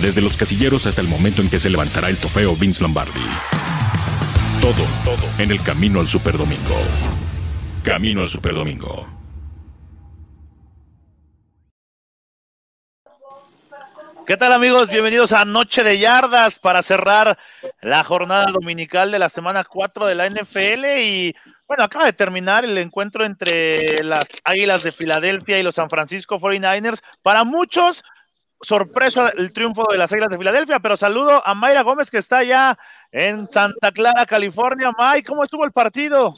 desde 0.00 0.22
los 0.22 0.36
casilleros 0.36 0.86
hasta 0.86 1.00
el 1.00 1.08
momento 1.08 1.42
en 1.42 1.50
que 1.50 1.60
se 1.60 1.70
levantará 1.70 2.08
el 2.08 2.16
trofeo 2.16 2.56
Vince 2.56 2.82
Lombardi. 2.82 3.20
Todo, 4.60 4.84
todo 5.04 5.28
en 5.38 5.50
el 5.50 5.62
camino 5.62 6.00
al 6.00 6.08
Superdomingo. 6.08 6.76
Camino 7.82 8.22
al 8.22 8.28
Superdomingo. 8.28 9.06
¿Qué 14.26 14.36
tal 14.36 14.52
amigos? 14.52 14.88
Bienvenidos 14.88 15.32
a 15.32 15.44
Noche 15.44 15.82
de 15.82 15.98
Yardas 15.98 16.60
para 16.60 16.82
cerrar 16.82 17.36
la 17.82 18.04
jornada 18.04 18.46
dominical 18.52 19.10
de 19.10 19.18
la 19.18 19.28
semana 19.28 19.64
4 19.64 20.06
de 20.06 20.14
la 20.14 20.30
NFL 20.30 21.00
y 21.00 21.34
bueno, 21.66 21.84
acaba 21.84 22.04
de 22.04 22.12
terminar 22.12 22.64
el 22.64 22.78
encuentro 22.78 23.24
entre 23.24 24.04
las 24.04 24.28
Águilas 24.44 24.82
de 24.82 24.92
Filadelfia 24.92 25.58
y 25.58 25.62
los 25.62 25.74
San 25.74 25.90
Francisco 25.90 26.38
49ers. 26.38 27.00
Para 27.22 27.44
muchos, 27.44 28.04
sorpresa 28.60 29.30
el 29.36 29.52
triunfo 29.52 29.86
de 29.90 29.98
las 29.98 30.12
Águilas 30.12 30.30
de 30.30 30.38
Filadelfia, 30.38 30.80
pero 30.80 30.96
saludo 30.96 31.42
a 31.44 31.54
Mayra 31.54 31.82
Gómez 31.82 32.10
que 32.10 32.18
está 32.18 32.42
ya 32.42 32.78
en 33.10 33.48
Santa 33.50 33.90
Clara, 33.90 34.26
California. 34.26 34.92
May, 34.96 35.22
¿cómo 35.22 35.44
estuvo 35.44 35.64
el 35.64 35.72
partido? 35.72 36.34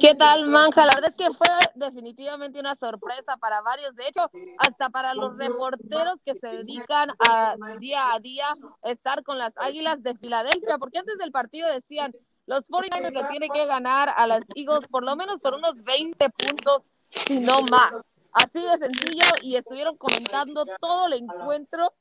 ¿Qué 0.00 0.14
tal, 0.14 0.46
Manja? 0.46 0.84
La 0.84 0.94
verdad 0.94 1.10
es 1.10 1.16
que 1.16 1.32
fue 1.32 1.48
definitivamente 1.74 2.60
una 2.60 2.74
sorpresa 2.74 3.36
para 3.38 3.62
varios, 3.62 3.94
de 3.96 4.06
hecho, 4.08 4.30
hasta 4.58 4.90
para 4.90 5.14
los 5.14 5.36
reporteros 5.36 6.16
que 6.24 6.34
se 6.34 6.48
dedican 6.48 7.10
a 7.28 7.56
día 7.78 8.12
a 8.12 8.20
día 8.20 8.46
estar 8.82 9.22
con 9.22 9.38
las 9.38 9.56
Águilas 9.56 10.02
de 10.02 10.14
Filadelfia, 10.16 10.78
porque 10.78 10.98
antes 10.98 11.16
del 11.18 11.32
partido 11.32 11.68
decían, 11.68 12.12
los 12.46 12.64
49ers 12.68 13.12
le 13.12 13.24
tienen 13.24 13.50
que 13.50 13.66
ganar 13.66 14.12
a 14.14 14.26
las 14.26 14.44
Eagles 14.54 14.86
por 14.88 15.04
lo 15.04 15.16
menos 15.16 15.40
por 15.40 15.54
unos 15.54 15.74
20 15.82 16.28
puntos, 16.30 16.82
si 17.10 17.40
no 17.40 17.62
más. 17.62 17.92
Así 18.32 18.60
de 18.60 18.78
sencillo, 18.78 19.26
y 19.42 19.56
estuvieron 19.56 19.96
comentando 19.96 20.64
todo 20.80 21.06
el 21.06 21.14
encuentro, 21.14 21.92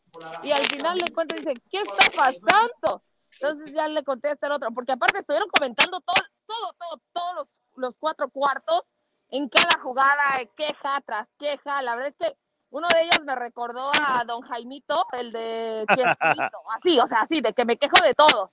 y 0.44 0.52
al 0.52 0.66
final 0.68 0.98
le 0.98 1.06
encuentro 1.06 1.38
dice, 1.38 1.54
¿qué 1.72 1.82
está 1.82 2.12
pasando? 2.16 3.02
Entonces 3.40 3.74
ya 3.74 3.88
le 3.88 4.04
contesta 4.04 4.48
el 4.48 4.54
otro, 4.54 4.72
porque 4.72 4.92
aparte 4.94 5.20
estuvieron 5.20 5.48
comentando 5.50 6.00
todo, 6.02 6.16
todo, 6.46 6.74
todo, 6.78 7.02
todos 7.14 7.36
los, 7.36 7.48
los 7.76 7.98
cuatro 7.98 8.30
cuartos, 8.30 8.82
en 9.30 9.48
cada 9.50 9.82
jugada, 9.82 10.40
queja 10.56 11.02
tras 11.06 11.28
queja. 11.38 11.82
La 11.82 11.96
verdad 11.96 12.14
es 12.18 12.28
que 12.28 12.38
uno 12.70 12.88
de 12.90 13.02
ellos 13.04 13.20
me 13.26 13.36
recordó 13.36 13.92
a 14.06 14.24
don 14.26 14.42
Jaimito, 14.42 15.06
el 15.14 15.32
de 15.32 15.86
Chespirito, 15.90 16.58
así, 16.76 17.00
o 17.00 17.08
sea, 17.08 17.22
así, 17.22 17.42
de 17.42 17.54
que 17.54 17.66
me 17.66 17.78
quejo 17.78 18.02
de 18.04 18.14
todos. 18.14 18.50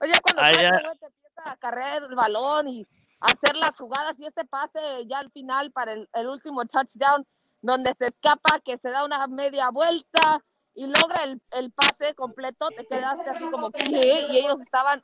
Oye, 0.00 0.12
cuando 0.22 0.42
Ah, 0.42 0.50
te 0.52 0.62
ya. 0.62 0.68
empieza 0.68 1.50
a 1.50 1.56
cargar 1.56 2.02
el 2.02 2.14
balón 2.16 2.68
y 2.68 2.86
hacer 3.24 3.56
las 3.56 3.76
jugadas 3.76 4.14
y 4.18 4.26
este 4.26 4.44
pase 4.44 5.06
ya 5.06 5.18
al 5.18 5.30
final 5.30 5.72
para 5.72 5.92
el, 5.92 6.08
el 6.12 6.28
último 6.28 6.64
touchdown, 6.66 7.26
donde 7.62 7.94
se 7.94 8.08
escapa, 8.08 8.60
que 8.60 8.76
se 8.76 8.90
da 8.90 9.04
una 9.04 9.26
media 9.26 9.70
vuelta 9.70 10.44
y 10.74 10.86
logra 10.86 11.24
el, 11.24 11.40
el 11.52 11.72
pase 11.72 12.14
completo, 12.14 12.68
te 12.68 12.84
quedaste 12.86 13.30
así 13.30 13.50
como 13.50 13.70
que, 13.70 13.84
y 13.88 14.38
ellos 14.38 14.60
estaban, 14.60 15.02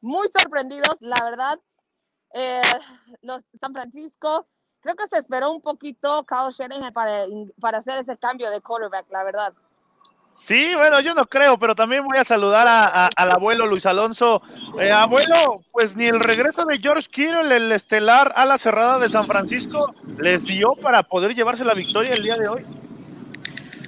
muy 0.00 0.28
sorprendidos, 0.28 0.96
la 1.00 1.16
verdad. 1.24 1.58
Eh, 2.34 2.60
los 3.22 3.40
San 3.58 3.72
Francisco, 3.72 4.46
creo 4.80 4.96
que 4.96 5.06
se 5.06 5.18
esperó 5.18 5.50
un 5.50 5.62
poquito 5.62 6.26
Kyle 6.26 6.50
Shanahan 6.50 6.92
para, 6.92 7.24
para 7.58 7.78
hacer 7.78 8.00
ese 8.00 8.18
cambio 8.18 8.50
de 8.50 8.60
quarterback, 8.60 9.10
la 9.10 9.24
verdad. 9.24 9.54
Sí, 10.30 10.74
bueno, 10.74 11.00
yo 11.00 11.14
no 11.14 11.24
creo, 11.26 11.58
pero 11.58 11.74
también 11.74 12.04
voy 12.04 12.18
a 12.18 12.24
saludar 12.24 12.66
a- 12.68 13.08
al 13.16 13.30
abuelo 13.30 13.66
Luis 13.66 13.86
Alonso. 13.86 14.42
Eh, 14.78 14.90
abuelo, 14.90 15.62
pues 15.72 15.96
ni 15.96 16.06
el 16.06 16.20
regreso 16.20 16.64
de 16.64 16.78
George 16.78 17.08
Kittle, 17.10 17.54
el 17.56 17.70
estelar 17.72 18.32
a 18.36 18.44
la 18.44 18.58
cerrada 18.58 18.98
de 18.98 19.08
San 19.08 19.26
Francisco, 19.26 19.94
les 20.18 20.44
dio 20.44 20.74
para 20.74 21.02
poder 21.04 21.34
llevarse 21.34 21.64
la 21.64 21.72
victoria 21.74 22.14
el 22.14 22.22
día 22.22 22.36
de 22.36 22.48
hoy. 22.48 22.62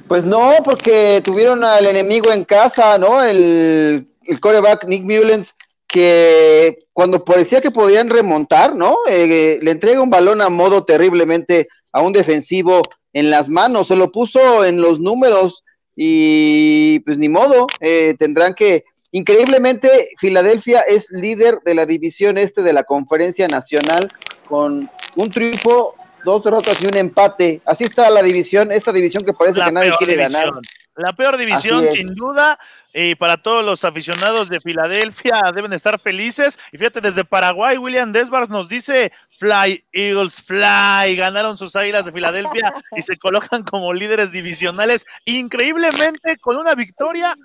Pues 0.08 0.24
no, 0.24 0.52
porque 0.64 1.20
tuvieron 1.24 1.64
al 1.64 1.84
enemigo 1.84 2.30
en 2.32 2.44
casa, 2.44 2.96
¿no? 2.96 3.22
El, 3.24 4.06
el 4.24 4.40
coreback 4.40 4.84
Nick 4.86 5.02
Mullens, 5.02 5.52
que 5.88 6.78
cuando 6.92 7.24
parecía 7.24 7.60
que 7.60 7.72
podían 7.72 8.08
remontar, 8.08 8.74
¿no? 8.74 8.96
Eh, 9.08 9.58
le 9.60 9.70
entrega 9.72 10.00
un 10.00 10.10
balón 10.10 10.40
a 10.40 10.48
modo 10.48 10.84
terriblemente 10.84 11.68
a 11.92 12.00
un 12.00 12.12
defensivo 12.12 12.82
en 13.12 13.30
las 13.30 13.48
manos, 13.48 13.88
se 13.88 13.96
lo 13.96 14.12
puso 14.12 14.64
en 14.64 14.80
los 14.80 15.00
números 15.00 15.64
y 15.96 17.00
pues 17.00 17.16
ni 17.16 17.28
modo, 17.30 17.66
eh, 17.80 18.14
tendrán 18.18 18.54
que, 18.54 18.84
increíblemente, 19.12 20.10
Filadelfia 20.18 20.80
es 20.80 21.10
líder 21.10 21.58
de 21.64 21.74
la 21.74 21.86
división 21.86 22.36
este 22.36 22.62
de 22.62 22.74
la 22.74 22.84
conferencia 22.84 23.48
nacional 23.48 24.12
con 24.46 24.90
un 25.16 25.30
triunfo, 25.30 25.94
dos 26.22 26.44
derrotas 26.44 26.80
y 26.82 26.86
un 26.86 26.96
empate. 26.96 27.62
Así 27.64 27.84
está 27.84 28.10
la 28.10 28.22
división, 28.22 28.70
esta 28.70 28.92
división 28.92 29.24
que 29.24 29.32
parece 29.32 29.60
que 29.60 29.72
nadie 29.72 29.92
quiere 29.96 30.16
división. 30.16 30.42
ganar. 30.42 30.60
La 30.96 31.12
peor 31.12 31.36
división, 31.36 31.86
sin 31.92 32.08
duda, 32.14 32.58
y 32.98 33.14
para 33.14 33.36
todos 33.36 33.62
los 33.62 33.84
aficionados 33.84 34.48
de 34.48 34.58
Filadelfia 34.58 35.42
deben 35.54 35.74
estar 35.74 35.98
felices. 35.98 36.58
Y 36.72 36.78
fíjate, 36.78 37.02
desde 37.02 37.26
Paraguay, 37.26 37.76
William 37.76 38.10
Desbars 38.10 38.48
nos 38.48 38.70
dice, 38.70 39.12
Fly, 39.36 39.84
Eagles, 39.92 40.36
Fly, 40.36 41.14
ganaron 41.14 41.58
sus 41.58 41.76
águilas 41.76 42.06
de 42.06 42.12
Filadelfia 42.12 42.72
y 42.96 43.02
se 43.02 43.18
colocan 43.18 43.64
como 43.64 43.92
líderes 43.92 44.32
divisionales, 44.32 45.04
increíblemente 45.26 46.38
con 46.38 46.56
una 46.56 46.74
victoria, 46.74 47.36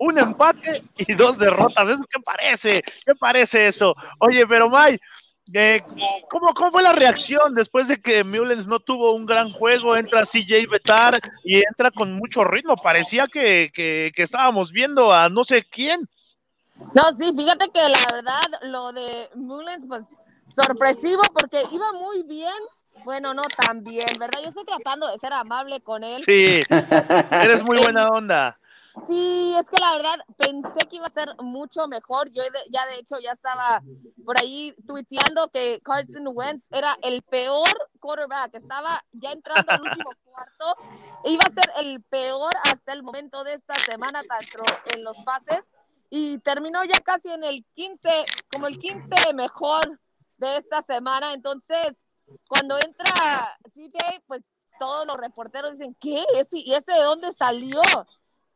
un 0.00 0.18
empate 0.18 0.82
y 0.96 1.14
dos 1.14 1.38
derrotas. 1.38 1.88
¿Eso 1.88 2.04
qué 2.10 2.20
parece? 2.20 2.82
¿Qué 2.82 3.14
parece 3.14 3.68
eso? 3.68 3.94
Oye, 4.18 4.44
pero 4.44 4.68
May, 4.68 4.98
eh, 5.54 5.82
¿cómo, 6.28 6.52
¿Cómo 6.54 6.70
fue 6.72 6.82
la 6.82 6.92
reacción 6.92 7.54
después 7.54 7.88
de 7.88 8.00
que 8.00 8.24
Mullens 8.24 8.66
no 8.66 8.80
tuvo 8.80 9.12
un 9.14 9.26
gran 9.26 9.50
juego? 9.52 9.96
Entra 9.96 10.24
CJ 10.26 10.66
Betar 10.70 11.18
y 11.44 11.56
entra 11.58 11.90
con 11.90 12.12
mucho 12.12 12.44
ritmo. 12.44 12.76
Parecía 12.76 13.26
que, 13.26 13.70
que- 13.72 14.12
que 14.14 14.22
estábamos 14.22 14.72
viendo 14.72 15.12
a 15.12 15.28
no 15.28 15.44
sé 15.44 15.62
quién. 15.62 16.08
No, 16.94 17.02
sí, 17.18 17.32
fíjate 17.36 17.70
que 17.70 17.80
la 17.80 17.98
verdad 18.12 18.40
lo 18.62 18.92
de 18.92 19.28
Mullens, 19.34 19.84
pues 19.88 20.02
sorpresivo 20.54 21.22
porque 21.34 21.62
iba 21.72 21.92
muy 21.92 22.22
bien. 22.22 22.52
Bueno, 23.04 23.34
no 23.34 23.42
tan 23.44 23.84
bien, 23.84 24.06
¿verdad? 24.18 24.40
Yo 24.42 24.48
estoy 24.48 24.64
tratando 24.64 25.06
de 25.06 25.18
ser 25.18 25.32
amable 25.32 25.80
con 25.80 26.02
él. 26.02 26.22
Sí, 26.22 26.60
eres 27.30 27.62
muy 27.62 27.78
buena 27.82 28.08
onda. 28.08 28.58
Sí, 29.06 29.54
es 29.58 29.66
que 29.66 29.78
la 29.78 29.92
verdad 29.96 30.18
pensé 30.38 30.78
que 30.88 30.96
iba 30.96 31.06
a 31.06 31.12
ser 31.12 31.34
mucho 31.42 31.86
mejor. 31.86 32.30
Yo 32.32 32.42
de- 32.42 32.70
ya 32.70 32.86
de 32.86 32.96
hecho 32.96 33.18
ya 33.18 33.32
estaba 33.32 33.82
por 34.24 34.38
ahí 34.40 34.74
tuiteando 34.86 35.48
que 35.48 35.80
Carson 35.84 36.28
Wentz 36.32 36.64
era 36.70 36.96
el 37.02 37.22
peor 37.22 37.68
quarterback. 38.00 38.54
Estaba 38.54 39.04
ya 39.12 39.32
entrando 39.32 39.70
al 39.72 39.82
último 39.82 40.10
cuarto. 40.24 40.74
e 41.24 41.30
Iba 41.32 41.42
a 41.48 41.52
ser 41.62 41.72
el 41.84 42.02
peor 42.04 42.52
hasta 42.64 42.92
el 42.92 43.02
momento 43.02 43.44
de 43.44 43.54
esta 43.54 43.74
semana, 43.74 44.22
tanto 44.24 44.62
en 44.94 45.04
los 45.04 45.16
pases. 45.18 45.62
Y 46.08 46.38
terminó 46.38 46.82
ya 46.84 46.98
casi 47.04 47.28
en 47.30 47.44
el 47.44 47.64
15, 47.74 48.24
como 48.52 48.66
el 48.66 48.78
15 48.78 49.32
mejor 49.34 50.00
de 50.38 50.56
esta 50.56 50.82
semana. 50.82 51.32
Entonces, 51.34 51.92
cuando 52.48 52.76
entra 52.78 53.58
CJ, 53.74 54.22
pues 54.26 54.42
todos 54.78 55.06
los 55.06 55.16
reporteros 55.16 55.72
dicen, 55.72 55.94
¿qué? 56.00 56.24
¿Ese- 56.34 56.58
¿Y 56.58 56.74
este 56.74 56.92
de 56.92 57.02
dónde 57.02 57.32
salió? 57.32 57.80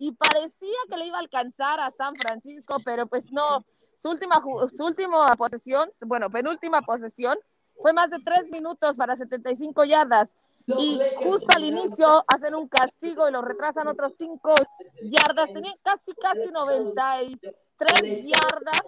Y 0.01 0.13
parecía 0.13 0.79
que 0.89 0.97
le 0.97 1.07
iba 1.07 1.19
a 1.19 1.21
alcanzar 1.21 1.79
a 1.79 1.91
San 1.91 2.17
Francisco, 2.17 2.79
pero 2.85 3.07
pues 3.07 3.31
no. 3.31 3.65
Su 3.97 4.09
última, 4.09 4.43
su 4.75 4.85
última 4.87 5.37
posesión, 5.37 5.91
bueno, 6.07 6.31
penúltima 6.31 6.81
posesión, 6.81 7.39
fue 7.83 7.93
más 7.93 8.09
de 8.09 8.19
tres 8.25 8.51
minutos 8.51 8.97
para 8.97 9.15
75 9.15 9.85
yardas. 9.85 10.29
Y 10.67 10.99
justo 11.23 11.47
al 11.55 11.65
inicio 11.65 12.25
hacen 12.27 12.55
un 12.55 12.67
castigo 12.69 13.29
y 13.29 13.33
lo 13.33 13.43
retrasan 13.43 13.89
otros 13.89 14.15
cinco 14.17 14.55
yardas. 15.03 15.53
Tenían 15.53 15.75
casi, 15.83 16.15
casi 16.15 16.51
93 16.51 18.25
yardas 18.25 18.81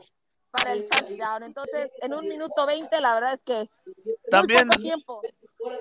para 0.51 0.73
el 0.73 0.89
touchdown. 0.89 1.43
Entonces, 1.43 1.91
en 2.01 2.15
un 2.15 2.27
minuto 2.27 2.65
20, 2.67 3.01
la 3.01 3.15
verdad 3.15 3.35
es 3.35 3.41
que 3.45 3.71
También- 4.31 4.67
muy 4.67 4.77
poco 4.77 4.83
tiempo. 4.83 5.23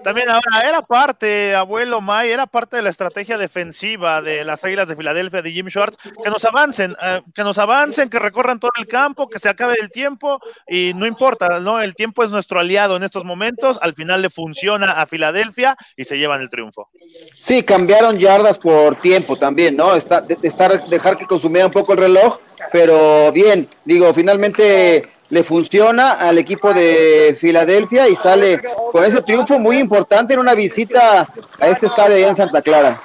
También 0.03 0.29
ahora 0.29 0.67
era 0.67 0.81
parte, 0.81 1.55
abuelo 1.55 2.01
May, 2.01 2.31
era 2.31 2.47
parte 2.47 2.75
de 2.77 2.81
la 2.81 2.89
estrategia 2.89 3.37
defensiva 3.37 4.21
de 4.21 4.43
las 4.43 4.63
Águilas 4.63 4.87
de 4.87 4.95
Filadelfia 4.95 5.41
de 5.41 5.51
Jim 5.51 5.69
Schwartz, 5.69 5.97
que 6.23 6.29
nos 6.29 6.43
avancen, 6.45 6.95
eh, 7.01 7.21
que 7.33 7.43
nos 7.43 7.57
avancen, 7.57 8.09
que 8.09 8.19
recorran 8.19 8.59
todo 8.59 8.71
el 8.77 8.87
campo, 8.87 9.29
que 9.29 9.39
se 9.39 9.49
acabe 9.49 9.75
el 9.79 9.91
tiempo 9.91 10.39
y 10.67 10.93
no 10.95 11.05
importa, 11.05 11.59
¿no? 11.59 11.81
El 11.81 11.95
tiempo 11.95 12.23
es 12.23 12.31
nuestro 12.31 12.59
aliado 12.59 12.95
en 12.95 13.03
estos 13.03 13.23
momentos, 13.23 13.79
al 13.81 13.93
final 13.93 14.21
le 14.21 14.29
funciona 14.29 14.91
a 14.91 15.05
Filadelfia 15.05 15.77
y 15.95 16.03
se 16.03 16.17
llevan 16.17 16.41
el 16.41 16.49
triunfo. 16.49 16.89
Sí, 17.37 17.63
cambiaron 17.63 18.17
yardas 18.17 18.57
por 18.57 18.95
tiempo 18.97 19.35
también, 19.35 19.75
¿no? 19.75 19.95
Está, 19.95 20.21
de, 20.21 20.37
estar, 20.41 20.85
dejar 20.87 21.17
que 21.17 21.25
consumiera 21.25 21.67
un 21.67 21.73
poco 21.73 21.93
el 21.93 21.99
reloj, 21.99 22.39
pero 22.71 23.31
bien, 23.31 23.67
digo, 23.85 24.13
finalmente 24.13 25.09
le 25.31 25.43
funciona 25.45 26.11
al 26.11 26.37
equipo 26.37 26.73
de 26.73 27.37
Filadelfia 27.39 28.07
y 28.09 28.15
sale 28.17 28.61
con 28.91 29.03
ese 29.03 29.21
triunfo 29.21 29.57
muy 29.57 29.77
importante 29.77 30.33
en 30.33 30.41
una 30.41 30.53
visita 30.53 31.27
a 31.57 31.67
este 31.69 31.87
estadio 31.87 32.17
allá 32.17 32.29
en 32.29 32.35
Santa 32.35 32.61
Clara. 32.61 33.01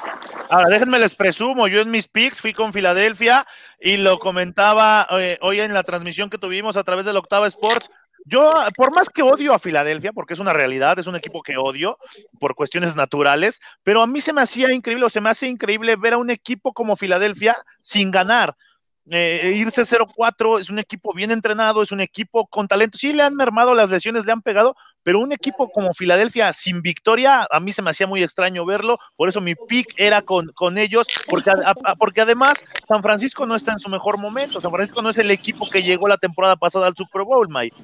Ahora, 0.51 0.69
déjenme 0.69 0.99
les 0.99 1.15
presumo, 1.15 1.69
yo 1.69 1.81
en 1.81 1.91
mis 1.91 2.09
picks 2.09 2.41
fui 2.41 2.53
con 2.53 2.73
Filadelfia 2.73 3.47
y 3.81 3.97
lo 3.97 4.19
comentaba 4.19 5.07
eh, 5.13 5.39
hoy 5.41 5.61
en 5.61 5.73
la 5.73 5.85
transmisión 5.85 6.29
que 6.29 6.39
tuvimos 6.39 6.77
a 6.77 6.83
través 6.83 7.07
del 7.07 7.17
Octava 7.17 7.47
Sports. 7.47 7.89
yo, 8.25 8.51
por 8.77 8.93
más 8.93 9.09
que 9.09 9.23
odio 9.23 9.55
a 9.55 9.61
Filadelfia, 9.61 10.13
porque 10.13 10.35
es 10.35 10.41
una 10.41 10.53
realidad, 10.53 10.99
es 10.99 11.07
un 11.07 11.15
equipo 11.15 11.43
que 11.43 11.57
odio 11.57 11.97
por 12.41 12.57
cuestiones 12.57 12.97
naturales, 12.97 13.61
pero 13.85 14.03
a 14.03 14.07
mí 14.09 14.21
se 14.21 14.33
me 14.33 14.43
hacía 14.43 14.73
increíble 14.73 15.07
o 15.07 15.11
se 15.11 15.21
me 15.21 15.31
hace 15.31 15.47
increíble 15.47 15.95
ver 15.95 16.15
a 16.15 16.19
un 16.19 16.31
equipo 16.31 16.73
como 16.73 16.97
Filadelfia 16.97 17.57
sin 17.83 18.11
ganar. 18.11 18.57
Eh, 19.09 19.55
irse 19.57 19.83
0-4 19.83 20.61
es 20.61 20.69
un 20.69 20.81
equipo 20.81 21.13
bien 21.15 21.31
entrenado, 21.31 21.81
es 21.81 21.93
un 21.93 22.01
equipo 22.01 22.47
con 22.47 22.67
talento. 22.67 22.99
Sí, 22.99 23.13
le 23.13 23.23
han 23.23 23.37
mermado 23.37 23.75
las 23.75 23.89
lesiones, 23.89 24.25
le 24.25 24.33
han 24.33 24.43
pegado, 24.43 24.75
pero 25.05 25.21
un 25.21 25.31
equipo 25.31 25.71
como 25.71 25.95
Filadelfia 25.95 26.53
sin 26.53 26.83
victoria, 26.83 27.47
a 27.51 27.61
mí 27.61 27.71
se 27.71 27.83
me 27.83 27.91
hacía 27.91 28.09
muy 28.09 28.23
extraño 28.25 28.67
verlo. 28.67 28.99
Por 29.15 29.29
eso 29.29 29.41
mi 29.41 29.55
pick 29.55 29.95
era 29.97 30.23
con, 30.23 30.49
con 30.55 30.77
ellos, 30.77 31.07
porque, 31.29 31.53
porque 31.99 32.21
además 32.21 32.65
San 32.89 33.03
Francisco 33.03 33.47
no 33.47 33.55
está 33.55 33.73
en 33.73 33.79
su 33.79 33.89
mejor 33.89 34.19
momento. 34.19 34.61
San 34.61 34.73
Francisco 34.73 35.03
no 35.03 35.11
es 35.11 35.19
el 35.19 35.31
equipo 35.31 35.69
que 35.69 35.85
llegó 35.85 36.09
la 36.09 36.19
temporada 36.19 36.57
pasada 36.57 36.89
al 36.89 36.97
Super 36.97 37.23
Bowl, 37.23 37.47
Mike. 37.49 37.77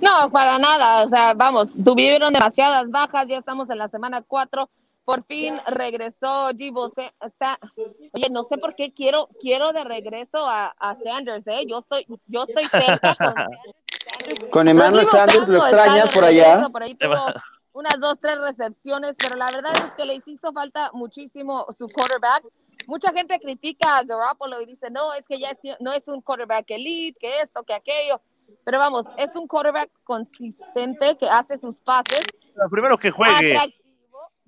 No, 0.00 0.30
para 0.30 0.58
nada. 0.58 1.04
O 1.04 1.08
sea, 1.08 1.34
vamos, 1.34 1.70
tuvieron 1.84 2.32
demasiadas 2.32 2.88
bajas, 2.90 3.26
ya 3.26 3.38
estamos 3.38 3.68
en 3.70 3.78
la 3.78 3.88
semana 3.88 4.22
4 4.26 4.70
por 5.08 5.24
fin 5.24 5.58
regresó 5.68 6.50
Givo. 6.54 6.92
Oye, 8.12 8.28
no 8.30 8.44
sé 8.44 8.58
por 8.58 8.74
qué 8.74 8.92
quiero, 8.92 9.30
quiero 9.40 9.72
de 9.72 9.82
regreso 9.82 10.36
a, 10.46 10.98
Sanders, 11.02 11.46
¿eh? 11.46 11.64
Yo 11.66 11.78
estoy, 11.78 12.06
yo 12.26 12.42
estoy 12.42 12.64
cerca 12.66 13.16
con 13.16 13.34
Con 14.50 14.68
Emmanuel 14.68 15.06
Sanders, 15.06 15.48
lo 15.48 15.60
extrañas 15.60 16.12
por 16.12 16.24
allá. 16.24 16.68
Por 16.68 16.82
ahí 16.82 16.94
tuvo 16.94 17.14
unas 17.72 17.98
dos, 17.98 18.18
tres 18.20 18.38
recepciones, 18.38 19.14
pero 19.18 19.36
la 19.36 19.46
verdad 19.46 19.72
es 19.76 19.92
que 19.92 20.04
le 20.04 20.20
hizo 20.26 20.52
falta 20.52 20.90
muchísimo 20.92 21.64
su 21.70 21.88
quarterback. 21.88 22.44
Mucha 22.86 23.10
gente 23.10 23.40
critica 23.40 23.96
a 23.96 24.04
Garoppolo 24.04 24.60
y 24.60 24.66
dice, 24.66 24.90
no, 24.90 25.14
es 25.14 25.26
que 25.26 25.40
ya 25.40 25.52
no 25.80 25.94
es 25.94 26.06
un 26.08 26.20
quarterback 26.20 26.66
elite, 26.68 27.18
que 27.18 27.40
esto, 27.40 27.62
que 27.62 27.72
aquello. 27.72 28.20
Pero 28.62 28.78
vamos, 28.78 29.06
es 29.16 29.34
un 29.36 29.48
quarterback 29.48 29.90
consistente 30.04 31.16
que 31.16 31.30
hace 31.30 31.56
sus 31.56 31.76
pases. 31.76 32.20
Lo 32.54 32.68
primero 32.68 32.98
que 32.98 33.10
juegue. 33.10 33.78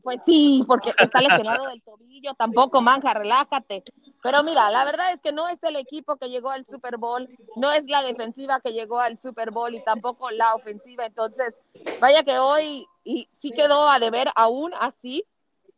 Pues 0.02 0.20
sí, 0.24 0.64
porque 0.66 0.90
está 0.96 1.20
lesionado 1.20 1.66
del 1.66 1.82
tobillo, 1.82 2.34
tampoco 2.34 2.80
manja, 2.80 3.14
relájate. 3.14 3.84
Pero 4.22 4.42
mira, 4.42 4.70
la 4.70 4.84
verdad 4.84 5.12
es 5.12 5.20
que 5.20 5.32
no 5.32 5.48
es 5.48 5.62
el 5.62 5.76
equipo 5.76 6.16
que 6.16 6.28
llegó 6.28 6.50
al 6.50 6.66
Super 6.66 6.96
Bowl, 6.98 7.28
no 7.56 7.72
es 7.72 7.86
la 7.88 8.02
defensiva 8.02 8.60
que 8.60 8.72
llegó 8.72 8.98
al 8.98 9.16
Super 9.16 9.50
Bowl 9.50 9.74
y 9.74 9.82
tampoco 9.82 10.30
la 10.30 10.54
ofensiva. 10.54 11.06
Entonces, 11.06 11.56
vaya 12.00 12.22
que 12.22 12.38
hoy 12.38 12.86
y 13.04 13.28
sí 13.38 13.50
quedó 13.50 13.88
a 13.88 13.98
deber 13.98 14.28
aún 14.36 14.72
así, 14.78 15.24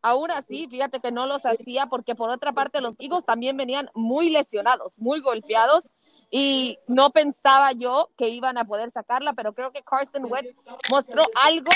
aún 0.03 0.31
así, 0.31 0.67
fíjate 0.69 1.01
que 1.01 1.13
no 1.13 1.27
los 1.27 1.47
hacía 1.47 1.87
porque 1.87 2.15
por 2.15 2.31
otra 2.31 2.53
parte 2.53 2.81
los 2.81 2.97
Eagles 2.99 3.25
también 3.25 3.57
venían 3.57 3.91
muy 3.95 4.31
lesionados, 4.31 4.99
muy 4.99 5.21
golpeados 5.21 5.85
y 6.31 6.79
no 6.89 7.11
pensaba 7.11 7.73
yo 7.73 8.09
que 8.17 8.31
iban 8.31 8.59
a 8.59 8.65
poder 8.65 8.91
sacarla, 8.91 9.35
pero 9.35 9.53
creo 9.53 9.71
que 9.71 9.83
Carson 9.83 10.25
Wentz 10.25 10.55
mostró 10.91 11.23
algo 11.35 11.71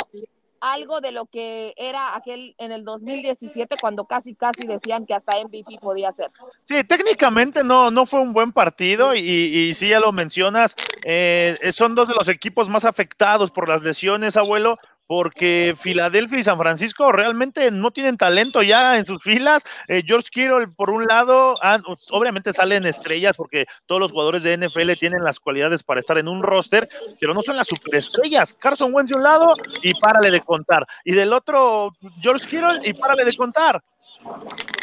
algo 0.73 1.01
de 1.01 1.13
lo 1.13 1.27
que 1.27 1.75
era 1.77 2.17
aquel 2.17 2.55
en 2.59 2.73
el 2.73 2.85
2017 2.85 3.77
cuando 3.81 4.05
casi 4.07 4.35
casi 4.35 4.67
decían 4.67 5.07
que 5.07 5.15
hasta 5.15 5.39
MVP 5.39 5.79
podía 5.81 6.13
ser. 6.13 6.31
Sí, 6.65 6.83
técnicamente 6.85 7.63
no, 7.65 7.91
no 7.91 8.07
fue 8.07 8.21
un 8.21 8.33
buen 8.33 8.53
partido 8.53 9.15
y, 9.15 9.21
y 9.21 9.75
sí 9.75 9.89
ya 9.89 10.01
lo 10.01 10.13
mencionas, 10.13 10.75
eh, 11.05 11.57
son 11.73 11.95
dos 11.95 12.09
de 12.09 12.15
los 12.15 12.29
equipos 12.29 12.69
más 12.69 12.85
afectados 12.85 13.51
por 13.51 13.69
las 13.69 13.83
lesiones, 13.83 14.37
abuelo, 14.37 14.79
porque 15.07 15.75
Filadelfia 15.79 16.39
y 16.39 16.45
San 16.45 16.59
Francisco 16.59 17.13
realmente 17.13 17.71
no 17.71 17.91
tienen 17.91 18.17
talento 18.17 18.63
ya 18.63 18.99
en 18.99 19.07
sus 19.07 19.23
filas. 19.23 19.65
Eh, 19.89 20.03
George 20.05 20.29
Kittle, 20.31 20.69
por 20.69 20.91
un 20.91 21.05
lado, 21.05 21.57
pues, 21.85 22.09
obviamente 22.11 22.53
salen 22.53 22.87
estrellas 22.87 23.37
porque 23.37 23.67
todos 23.87 24.01
los 24.01 24.13
jugadores 24.13 24.43
de 24.43 24.57
NFL 24.57 24.93
tienen 24.99 25.23
las 25.23 25.41
cualidades 25.41 25.83
para 25.83 26.01
estar 26.01 26.19
en 26.19 26.29
un 26.29 26.43
roster, 26.43 26.89
pero 27.21 27.35
no 27.35 27.43
son 27.43 27.57
las 27.57 27.67
superestrellas. 27.67 28.55
Carson 28.55 28.93
Wentz 28.95 29.11
de 29.11 29.19
un 29.19 29.25
lado 29.25 29.55
y 29.83 29.95
párale 29.95 30.31
de 30.31 30.41
contar. 30.41 30.87
Y 31.05 31.13
del 31.13 31.33
otro, 31.33 31.95
George 32.21 32.47
Kittle 32.47 32.81
y 32.85 32.93
párale 32.93 33.25
de 33.25 33.37
contar. 33.37 33.83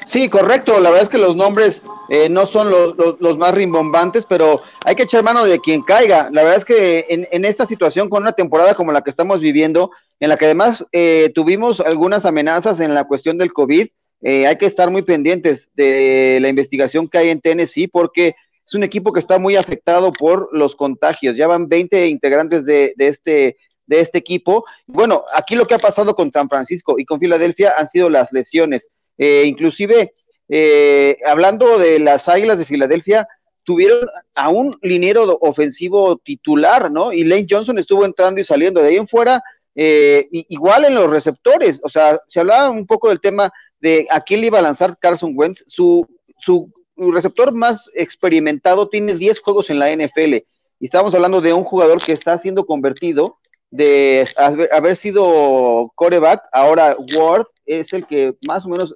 Sí, 0.06 0.30
correcto. 0.30 0.80
La 0.80 0.90
verdad 0.90 1.04
es 1.04 1.10
que 1.10 1.18
los 1.18 1.36
nombres 1.36 1.82
eh, 2.10 2.30
no 2.30 2.46
son 2.46 2.70
los, 2.70 3.38
más 3.38 3.54
rimbombantes, 3.54 4.26
pero 4.26 4.62
hay 4.84 4.96
que 4.96 5.04
echar 5.04 5.24
mano 5.24 5.46
de 5.46 5.60
quien 5.60 5.82
caiga. 5.82 6.30
La 6.32 6.44
verdad 6.44 6.60
es 6.60 6.66
que 6.66 7.06
en, 7.10 7.46
esta 7.46 7.66
situación, 7.66 8.10
con 8.10 8.24
una 8.24 8.34
temporada 8.34 8.76
como 8.76 8.92
la 8.92 9.02
que 9.02 9.10
estamos 9.10 9.42
viviendo, 9.42 9.92
en 10.20 10.30
la 10.30 10.38
que 10.38 10.46
además 10.46 10.86
eh, 10.92 11.32
tuvimos 11.34 11.80
algunas 11.80 12.26
amenazas 12.26 12.80
en 12.80 12.94
la 12.94 13.06
cuestión 13.06 13.38
del 13.38 13.54
COVID, 13.54 13.88
eh, 14.22 14.48
hay 14.48 14.58
que 14.58 14.66
estar 14.66 14.90
muy 14.90 15.02
pendientes 15.02 15.70
de 15.74 16.40
la 16.42 16.50
investigación 16.50 17.08
que 17.08 17.18
hay 17.18 17.30
en 17.30 17.42
Tennessee, 17.42 17.88
porque 17.88 18.36
es 18.66 18.74
un 18.74 18.84
equipo 18.84 19.12
que 19.12 19.20
está 19.20 19.38
muy 19.40 19.56
afectado 19.56 20.14
por 20.14 20.50
los 20.54 20.76
contagios. 20.76 21.36
Ya 21.36 21.48
van 21.48 21.68
20 21.68 22.08
integrantes 22.08 22.66
de, 22.66 22.94
de 22.96 23.08
este 23.08 23.58
de 23.86 24.00
este 24.00 24.18
equipo. 24.18 24.64
Bueno, 24.88 25.24
aquí 25.36 25.56
lo 25.58 25.66
que 25.66 25.76
ha 25.76 25.80
pasado 25.80 26.16
con 26.16 26.32
San 26.32 26.48
Francisco 26.48 26.96
y 26.98 27.06
con 27.06 27.20
Filadelfia 27.20 27.74
han 27.78 27.88
sido 27.88 28.10
las 28.10 28.32
lesiones. 28.32 28.90
Eh, 29.18 29.44
inclusive, 29.46 30.14
eh, 30.50 31.18
hablando 31.26 31.78
de 31.78 32.00
las 32.00 32.28
Águilas 32.28 32.58
de 32.58 32.66
Filadelfia, 32.66 33.28
tuvieron 33.64 34.10
a 34.36 34.50
un 34.50 34.78
liniero 34.82 35.38
ofensivo 35.42 36.18
titular, 36.18 36.92
¿no? 36.92 37.14
Y 37.14 37.24
Lane 37.24 37.48
Johnson 37.50 37.78
estuvo 37.78 38.06
entrando 38.06 38.42
y 38.42 38.44
saliendo. 38.44 38.82
De 38.82 38.90
ahí 38.90 38.98
en 38.98 39.08
fuera, 39.08 39.42
eh, 39.76 40.28
igual 40.32 40.86
en 40.86 40.96
los 40.96 41.10
receptores, 41.10 41.80
o 41.84 41.90
sea, 41.90 42.20
se 42.28 42.40
hablaba 42.40 42.70
un 42.70 42.86
poco 42.86 43.10
del 43.10 43.22
tema 43.22 43.52
de 43.80 44.08
a 44.10 44.22
quién 44.22 44.42
le 44.42 44.48
iba 44.48 44.60
a 44.60 44.64
lanzar 44.64 44.98
Carson 45.00 45.34
Wentz. 45.36 45.64
Su, 45.68 46.06
su 46.40 46.72
receptor 46.98 47.54
más 47.54 47.90
experimentado 47.96 48.90
tiene 48.90 49.16
10 49.16 49.40
juegos 49.40 49.70
en 49.70 49.80
la 49.80 49.96
NFL. 49.96 50.36
Y 50.80 50.86
estamos 50.86 51.16
hablando 51.16 51.40
de 51.40 51.54
un 51.54 51.64
jugador 51.64 52.02
que 52.02 52.12
está 52.12 52.38
siendo 52.38 52.66
convertido 52.66 53.38
de 53.72 54.28
haber 54.72 54.96
sido 54.96 55.92
coreback, 55.96 56.44
ahora 56.52 56.96
Ward 57.18 57.48
es 57.66 57.94
el 57.94 58.06
que 58.06 58.36
más 58.48 58.66
o 58.66 58.70
menos 58.70 58.96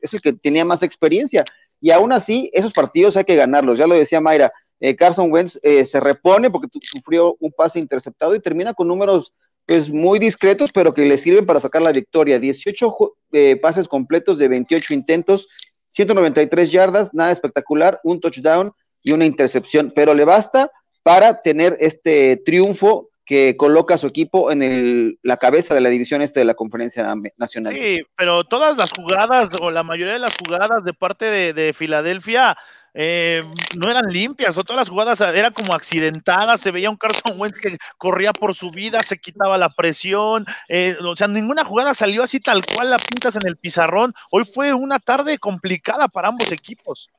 es 0.00 0.14
el 0.14 0.20
que 0.20 0.32
tenía 0.32 0.64
más 0.64 0.82
experiencia. 0.82 1.44
Y 1.80 1.90
aún 1.90 2.12
así, 2.12 2.50
esos 2.52 2.72
partidos 2.72 3.16
hay 3.16 3.24
que 3.24 3.36
ganarlos. 3.36 3.78
Ya 3.78 3.86
lo 3.86 3.94
decía 3.94 4.20
Mayra, 4.20 4.52
eh, 4.80 4.96
Carson 4.96 5.30
Wentz 5.30 5.58
eh, 5.62 5.84
se 5.84 6.00
repone 6.00 6.50
porque 6.50 6.68
sufrió 6.82 7.36
un 7.40 7.52
pase 7.52 7.78
interceptado 7.78 8.34
y 8.34 8.40
termina 8.40 8.74
con 8.74 8.88
números 8.88 9.32
pues 9.66 9.90
muy 9.90 10.18
discretos, 10.18 10.72
pero 10.72 10.92
que 10.92 11.06
le 11.06 11.16
sirven 11.16 11.46
para 11.46 11.60
sacar 11.60 11.82
la 11.82 11.92
victoria. 11.92 12.38
18 12.38 13.16
eh, 13.32 13.56
pases 13.56 13.88
completos 13.88 14.38
de 14.38 14.48
28 14.48 14.92
intentos, 14.92 15.48
193 15.88 16.70
yardas, 16.70 17.14
nada 17.14 17.32
espectacular, 17.32 18.00
un 18.04 18.20
touchdown 18.20 18.72
y 19.02 19.12
una 19.12 19.24
intercepción, 19.24 19.92
pero 19.94 20.12
le 20.12 20.24
basta 20.24 20.70
para 21.02 21.42
tener 21.42 21.76
este 21.80 22.42
triunfo 22.44 23.08
que 23.24 23.56
coloca 23.56 23.94
a 23.94 23.98
su 23.98 24.06
equipo 24.06 24.50
en 24.50 24.62
el, 24.62 25.18
la 25.22 25.38
cabeza 25.38 25.74
de 25.74 25.80
la 25.80 25.88
división 25.88 26.20
este 26.20 26.40
de 26.40 26.44
la 26.44 26.54
conferencia 26.54 27.14
nacional. 27.36 27.74
Sí, 27.74 28.02
pero 28.16 28.44
todas 28.44 28.76
las 28.76 28.92
jugadas 28.92 29.48
o 29.60 29.70
la 29.70 29.82
mayoría 29.82 30.12
de 30.12 30.18
las 30.18 30.36
jugadas 30.36 30.84
de 30.84 30.92
parte 30.92 31.52
de, 31.52 31.72
Filadelfia 31.72 32.56
eh, 32.92 33.42
no 33.76 33.90
eran 33.90 34.06
limpias, 34.06 34.56
o 34.56 34.62
todas 34.62 34.82
las 34.82 34.88
jugadas 34.88 35.20
eran 35.20 35.52
como 35.52 35.74
accidentadas, 35.74 36.60
se 36.60 36.70
veía 36.70 36.90
un 36.90 36.96
Carson 36.96 37.40
Wentz 37.40 37.58
que 37.58 37.78
corría 37.96 38.32
por 38.32 38.54
su 38.54 38.70
vida, 38.70 39.02
se 39.02 39.18
quitaba 39.18 39.58
la 39.58 39.70
presión, 39.70 40.44
eh, 40.68 40.96
o 41.02 41.16
sea, 41.16 41.26
ninguna 41.26 41.64
jugada 41.64 41.94
salió 41.94 42.22
así 42.22 42.40
tal 42.40 42.64
cual 42.64 42.90
la 42.90 42.98
pintas 42.98 43.36
en 43.36 43.46
el 43.46 43.56
pizarrón. 43.56 44.12
Hoy 44.30 44.44
fue 44.44 44.74
una 44.74 44.98
tarde 44.98 45.38
complicada 45.38 46.08
para 46.08 46.28
ambos 46.28 46.52
equipos. 46.52 47.10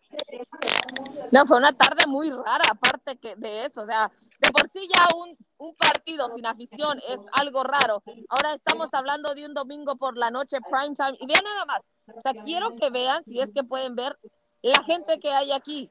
No, 1.31 1.45
fue 1.45 1.57
una 1.57 1.73
tarde 1.73 2.07
muy 2.07 2.29
rara, 2.31 2.63
aparte 2.69 3.17
que 3.17 3.35
de 3.35 3.65
eso, 3.65 3.81
o 3.81 3.85
sea, 3.85 4.09
de 4.39 4.51
por 4.51 4.69
sí 4.71 4.87
ya 4.93 5.07
un, 5.15 5.37
un 5.57 5.75
partido 5.75 6.29
sin 6.35 6.45
afición 6.45 6.99
es 7.07 7.21
algo 7.33 7.63
raro. 7.63 8.03
Ahora 8.29 8.53
estamos 8.53 8.89
hablando 8.91 9.33
de 9.33 9.45
un 9.45 9.53
domingo 9.53 9.95
por 9.95 10.17
la 10.17 10.29
noche, 10.31 10.57
prime 10.69 10.95
time, 10.95 11.17
y 11.19 11.25
vean 11.25 11.43
nada 11.43 11.65
más, 11.65 11.81
o 12.07 12.21
sea, 12.21 12.33
quiero 12.43 12.75
que 12.75 12.89
vean, 12.89 13.23
si 13.25 13.39
es 13.39 13.49
que 13.53 13.63
pueden 13.63 13.95
ver, 13.95 14.17
la 14.61 14.83
gente 14.83 15.19
que 15.19 15.31
hay 15.31 15.51
aquí. 15.51 15.89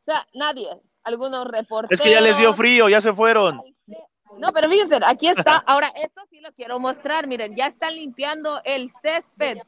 O 0.00 0.02
sea, 0.02 0.26
nadie, 0.34 0.68
algunos 1.04 1.46
reporteros. 1.46 2.00
Es 2.00 2.04
que 2.04 2.12
ya 2.12 2.20
les 2.20 2.36
dio 2.38 2.52
frío, 2.54 2.88
ya 2.88 3.00
se 3.00 3.12
fueron. 3.12 3.62
No, 4.38 4.52
pero 4.52 4.68
fíjense, 4.70 4.98
aquí 5.04 5.28
está. 5.28 5.56
Ahora, 5.66 5.92
esto 5.96 6.22
sí 6.30 6.40
lo 6.40 6.52
quiero 6.52 6.78
mostrar. 6.78 7.26
Miren, 7.26 7.54
ya 7.56 7.66
están 7.66 7.94
limpiando 7.94 8.60
el 8.64 8.90
césped. 9.02 9.58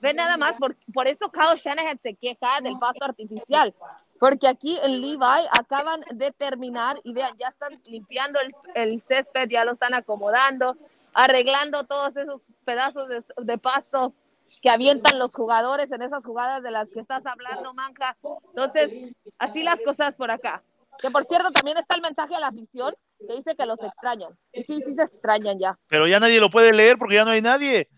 Ve 0.00 0.14
nada 0.14 0.36
más, 0.36 0.56
por, 0.56 0.76
por 0.92 1.06
eso 1.06 1.30
Kyle 1.30 1.56
Shanahan 1.56 1.98
se 2.02 2.14
queja 2.14 2.60
del 2.62 2.78
pasto 2.78 3.04
artificial, 3.04 3.74
porque 4.18 4.48
aquí 4.48 4.78
en 4.82 5.00
Levi 5.00 5.46
acaban 5.58 6.00
de 6.12 6.32
terminar 6.32 6.98
y 7.04 7.12
vean, 7.12 7.36
ya 7.38 7.48
están 7.48 7.80
limpiando 7.86 8.38
el, 8.74 9.02
césped, 9.02 9.48
ya 9.50 9.64
lo 9.64 9.72
están 9.72 9.94
acomodando, 9.94 10.76
arreglando 11.12 11.84
todos 11.84 12.16
esos 12.16 12.46
pedazos 12.64 13.08
de, 13.08 13.58
pasto 13.58 14.14
que 14.62 14.70
avientan 14.70 15.18
los 15.18 15.34
jugadores 15.34 15.92
en 15.92 16.02
esas 16.02 16.24
jugadas 16.24 16.62
de 16.62 16.70
las 16.70 16.88
que 16.88 17.00
estás 17.00 17.24
hablando, 17.26 17.74
Manja. 17.74 18.16
Entonces, 18.48 19.14
así 19.38 19.62
las 19.62 19.80
cosas 19.82 20.16
por 20.16 20.30
acá. 20.30 20.62
Que 21.00 21.10
por 21.10 21.24
cierto, 21.24 21.50
también 21.50 21.78
está 21.78 21.94
el 21.94 22.02
mensaje 22.02 22.34
a 22.34 22.40
la 22.40 22.48
afición 22.48 22.94
que 23.26 23.34
dice 23.34 23.54
que 23.54 23.66
los 23.66 23.78
extrañan. 23.82 24.36
Y 24.52 24.62
sí, 24.62 24.80
sí 24.80 24.92
se 24.92 25.02
extrañan 25.02 25.58
ya. 25.58 25.78
Pero 25.88 26.06
ya 26.06 26.20
nadie 26.20 26.40
lo 26.40 26.50
puede 26.50 26.72
leer 26.72 26.98
porque 26.98 27.14
ya 27.14 27.24
no 27.24 27.30
hay 27.30 27.42
nadie. 27.42 27.88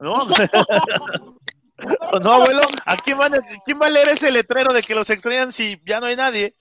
¿No? 0.00 0.26
no, 2.22 2.32
abuelo, 2.32 2.62
¿a 2.84 2.96
quién, 2.96 3.18
va 3.18 3.86
a 3.86 3.90
leer 3.90 4.08
ese 4.10 4.30
letrero 4.30 4.72
de 4.72 4.82
que 4.82 4.94
los 4.94 5.10
extrañan 5.10 5.52
si 5.52 5.80
ya 5.84 6.00
no 6.00 6.06
hay 6.06 6.16
nadie? 6.16 6.54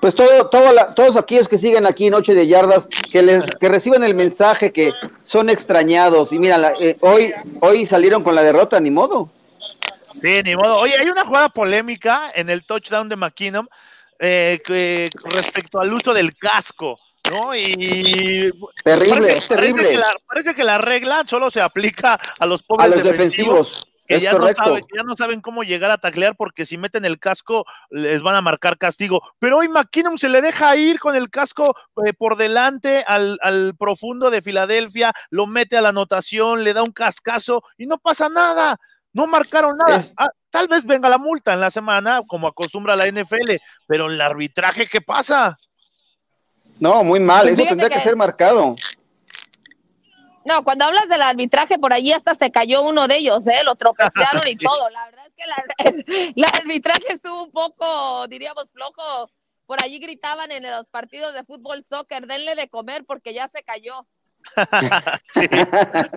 Pues 0.00 0.14
todo, 0.14 0.48
todo 0.48 0.72
todos 0.94 1.16
aquellos 1.16 1.48
que 1.48 1.58
siguen 1.58 1.84
aquí 1.84 2.08
Noche 2.08 2.34
de 2.34 2.46
Yardas, 2.46 2.88
que, 2.88 3.22
les, 3.22 3.44
que 3.56 3.68
reciban 3.68 4.04
el 4.04 4.14
mensaje 4.14 4.72
que 4.72 4.92
son 5.24 5.50
extrañados. 5.50 6.32
Y 6.32 6.38
mira, 6.38 6.72
eh, 6.80 6.96
hoy, 7.00 7.34
hoy 7.60 7.84
salieron 7.84 8.22
con 8.22 8.34
la 8.34 8.42
derrota, 8.42 8.80
ni 8.80 8.90
modo. 8.90 9.30
Sí, 10.22 10.42
ni 10.44 10.56
modo. 10.56 10.78
Oye, 10.78 10.96
hay 10.96 11.08
una 11.08 11.24
jugada 11.24 11.48
polémica 11.48 12.30
en 12.34 12.48
el 12.50 12.64
touchdown 12.64 13.08
de 13.08 13.16
McKinnon 13.16 13.68
eh, 14.18 14.60
respecto 15.24 15.80
al 15.80 15.92
uso 15.92 16.14
del 16.14 16.36
casco. 16.36 16.98
¿No? 17.28 17.54
Y 17.54 18.52
terrible, 18.84 19.28
parece, 19.28 19.48
terrible. 19.48 19.88
que, 19.90 19.96
la, 19.96 20.12
parece 20.26 20.54
que 20.54 20.64
la 20.64 20.78
regla 20.78 21.24
solo 21.26 21.50
se 21.50 21.60
aplica 21.60 22.18
a 22.38 22.46
los 22.46 22.62
pobres 22.62 22.92
a 22.92 22.96
los 22.96 23.04
defensivos 23.04 23.86
que 24.10 24.20
ya, 24.20 24.32
no 24.32 24.52
saben, 24.52 24.84
ya 24.94 25.02
no 25.04 25.14
saben 25.14 25.40
cómo 25.40 25.62
llegar 25.62 25.92
a 25.92 25.98
taclear 25.98 26.34
porque 26.36 26.66
si 26.66 26.76
meten 26.76 27.04
el 27.04 27.20
casco 27.20 27.64
les 27.90 28.22
van 28.22 28.34
a 28.34 28.40
marcar 28.40 28.76
castigo. 28.76 29.22
Pero 29.38 29.58
hoy 29.58 29.68
McKinnon 29.68 30.18
se 30.18 30.28
le 30.28 30.42
deja 30.42 30.74
ir 30.74 30.98
con 30.98 31.14
el 31.14 31.30
casco 31.30 31.76
eh, 32.04 32.12
por 32.12 32.36
delante 32.36 33.04
al, 33.06 33.38
profundo 33.78 34.30
de 34.30 34.42
Filadelfia, 34.42 35.12
lo 35.30 35.46
mete 35.46 35.76
a 35.76 35.80
la 35.80 35.90
anotación, 35.90 36.64
le 36.64 36.74
da 36.74 36.82
un 36.82 36.90
cascazo 36.90 37.62
y 37.78 37.86
no 37.86 37.98
pasa 37.98 38.28
nada. 38.28 38.78
No 39.12 39.26
marcaron 39.26 39.76
nada. 39.76 40.04
Ah, 40.16 40.30
tal 40.50 40.66
vez 40.66 40.84
venga 40.84 41.08
la 41.08 41.18
multa 41.18 41.52
en 41.52 41.60
la 41.60 41.70
semana, 41.70 42.22
como 42.26 42.48
acostumbra 42.48 42.96
la 42.96 43.06
NFL, 43.06 43.56
pero 43.86 44.06
el 44.06 44.20
arbitraje, 44.20 44.86
¿qué 44.86 45.00
pasa? 45.00 45.56
No, 46.80 47.04
muy 47.04 47.20
mal, 47.20 47.42
pues 47.42 47.58
eso 47.58 47.68
tendría 47.68 47.90
que 47.90 48.00
ser 48.00 48.16
marcado. 48.16 48.74
No, 50.44 50.64
cuando 50.64 50.86
hablas 50.86 51.08
del 51.08 51.20
arbitraje, 51.20 51.78
por 51.78 51.92
allí 51.92 52.12
hasta 52.12 52.34
se 52.34 52.50
cayó 52.50 52.82
uno 52.82 53.06
de 53.06 53.18
ellos, 53.18 53.46
¿eh? 53.46 53.62
Lo 53.64 53.74
tropezaron 53.74 54.48
y 54.48 54.56
todo. 54.56 54.88
La 54.88 55.04
verdad 55.04 55.26
es 55.26 55.34
que 55.36 56.32
la, 56.36 56.48
arbitraje 56.48 57.12
estuvo 57.12 57.44
un 57.44 57.52
poco, 57.52 58.26
diríamos, 58.28 58.70
flojo. 58.72 59.30
Por 59.66 59.84
allí 59.84 59.98
gritaban 59.98 60.50
en 60.50 60.68
los 60.68 60.86
partidos 60.86 61.34
de 61.34 61.44
fútbol, 61.44 61.84
soccer, 61.84 62.26
denle 62.26 62.56
de 62.56 62.68
comer 62.68 63.04
porque 63.06 63.34
ya 63.34 63.48
se 63.48 63.62
cayó. 63.62 64.06
sí. 65.34 65.42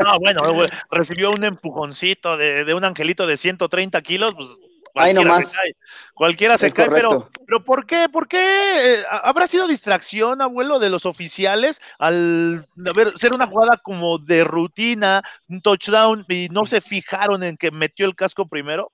No, 0.02 0.18
bueno, 0.20 0.42
recibió 0.90 1.30
un 1.30 1.44
empujoncito 1.44 2.38
de, 2.38 2.64
de 2.64 2.74
un 2.74 2.86
angelito 2.86 3.28
de 3.28 3.36
130 3.36 4.02
kilos, 4.02 4.34
pues 4.34 4.48
Cualquiera 4.94 5.42
se 5.42 5.52
cae, 5.52 5.76
cualquiera 6.14 6.58
se 6.58 6.72
cae 6.72 6.90
pero, 6.90 7.30
pero 7.48 7.64
¿por 7.64 7.88
qué? 7.88 8.08
¿Por 8.10 8.28
qué? 8.28 8.38
Eh, 8.40 9.04
¿Habrá 9.10 9.48
sido 9.48 9.68
distracción, 9.68 10.40
abuelo, 10.40 10.78
de 10.78 10.92
los 10.92 11.08
oficiales 11.08 11.82
al 11.98 12.68
ver, 12.76 13.18
ser 13.18 13.34
una 13.34 13.48
jugada 13.48 13.78
como 13.78 14.20
de 14.20 14.44
rutina, 14.44 15.24
un 15.50 15.62
touchdown, 15.62 16.26
y 16.30 16.48
no 16.52 16.68
se 16.68 16.80
fijaron 16.80 17.42
en 17.42 17.58
que 17.58 17.72
metió 17.72 18.06
el 18.06 18.16
casco 18.16 18.48
primero? 18.48 18.92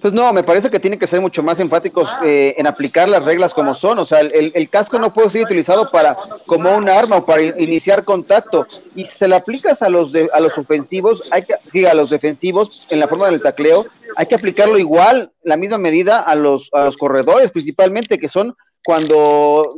Pues 0.00 0.12
no, 0.12 0.32
me 0.32 0.42
parece 0.42 0.70
que 0.70 0.80
tienen 0.80 0.98
que 0.98 1.06
ser 1.06 1.20
mucho 1.20 1.42
más 1.42 1.58
enfáticos 1.60 2.08
eh, 2.24 2.54
en 2.58 2.66
aplicar 2.66 3.08
las 3.08 3.24
reglas 3.24 3.54
como 3.54 3.74
son. 3.74 3.98
O 3.98 4.06
sea, 4.06 4.20
el, 4.20 4.68
casco 4.68 4.98
no 4.98 5.12
puede 5.12 5.30
ser 5.30 5.44
utilizado 5.44 5.90
para 5.90 6.14
como 6.46 6.76
un 6.76 6.88
arma 6.88 7.16
o 7.16 7.26
para 7.26 7.42
iniciar 7.42 8.04
contacto. 8.04 8.66
Y 8.94 9.04
si 9.04 9.18
se 9.18 9.28
le 9.28 9.36
aplicas 9.36 9.82
a 9.82 9.88
los 9.88 10.12
de, 10.12 10.28
a 10.32 10.40
los 10.40 10.56
ofensivos, 10.58 11.32
hay 11.32 11.42
que 11.42 11.54
sí, 11.70 11.86
a 11.86 11.94
los 11.94 12.10
defensivos 12.10 12.86
en 12.90 13.00
la 13.00 13.08
forma 13.08 13.30
del 13.30 13.40
tacleo, 13.40 13.84
hay 14.16 14.26
que 14.26 14.34
aplicarlo 14.34 14.78
igual, 14.78 15.32
la 15.42 15.56
misma 15.56 15.78
medida 15.78 16.20
a 16.20 16.34
los 16.34 16.68
a 16.72 16.86
los 16.86 16.96
corredores, 16.96 17.50
principalmente 17.50 18.18
que 18.18 18.28
son 18.28 18.54
cuando, 18.84 19.74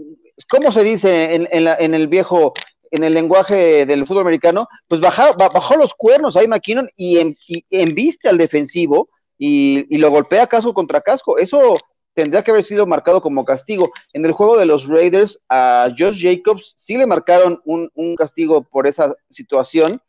¿cómo 0.48 0.72
se 0.72 0.82
dice 0.82 1.34
en, 1.34 1.48
en, 1.50 1.64
la, 1.64 1.76
en 1.78 1.94
el 1.94 2.08
viejo 2.08 2.52
en 2.90 3.04
el 3.04 3.14
lenguaje 3.14 3.86
del 3.86 4.06
fútbol 4.06 4.22
americano, 4.22 4.66
pues 4.86 5.00
bajó, 5.00 5.34
bajó 5.34 5.76
los 5.76 5.92
cuernos 5.94 6.36
ahí 6.36 6.48
McKinnon 6.48 6.88
y, 6.96 7.18
en, 7.18 7.36
y 7.46 7.64
embiste 7.70 8.28
al 8.28 8.38
defensivo 8.38 9.10
y, 9.38 9.96
lo 9.96 10.10
golpea 10.10 10.46
casco 10.46 10.74
contra 10.74 11.00
casco. 11.00 11.38
Eso 11.38 11.74
tendría 12.14 12.42
que 12.42 12.50
haber 12.50 12.64
sido 12.64 12.86
marcado 12.86 13.22
como 13.22 13.44
castigo. 13.44 13.90
En 14.12 14.24
el 14.24 14.32
juego 14.32 14.58
de 14.58 14.66
los 14.66 14.88
Raiders, 14.88 15.38
a 15.48 15.88
Josh 15.96 16.20
Jacobs 16.20 16.74
sí 16.76 16.96
le 16.96 17.06
marcaron 17.06 17.60
un, 17.64 18.16
castigo 18.16 18.62
por 18.62 18.86
esa 18.86 19.14
situación, 19.30 20.00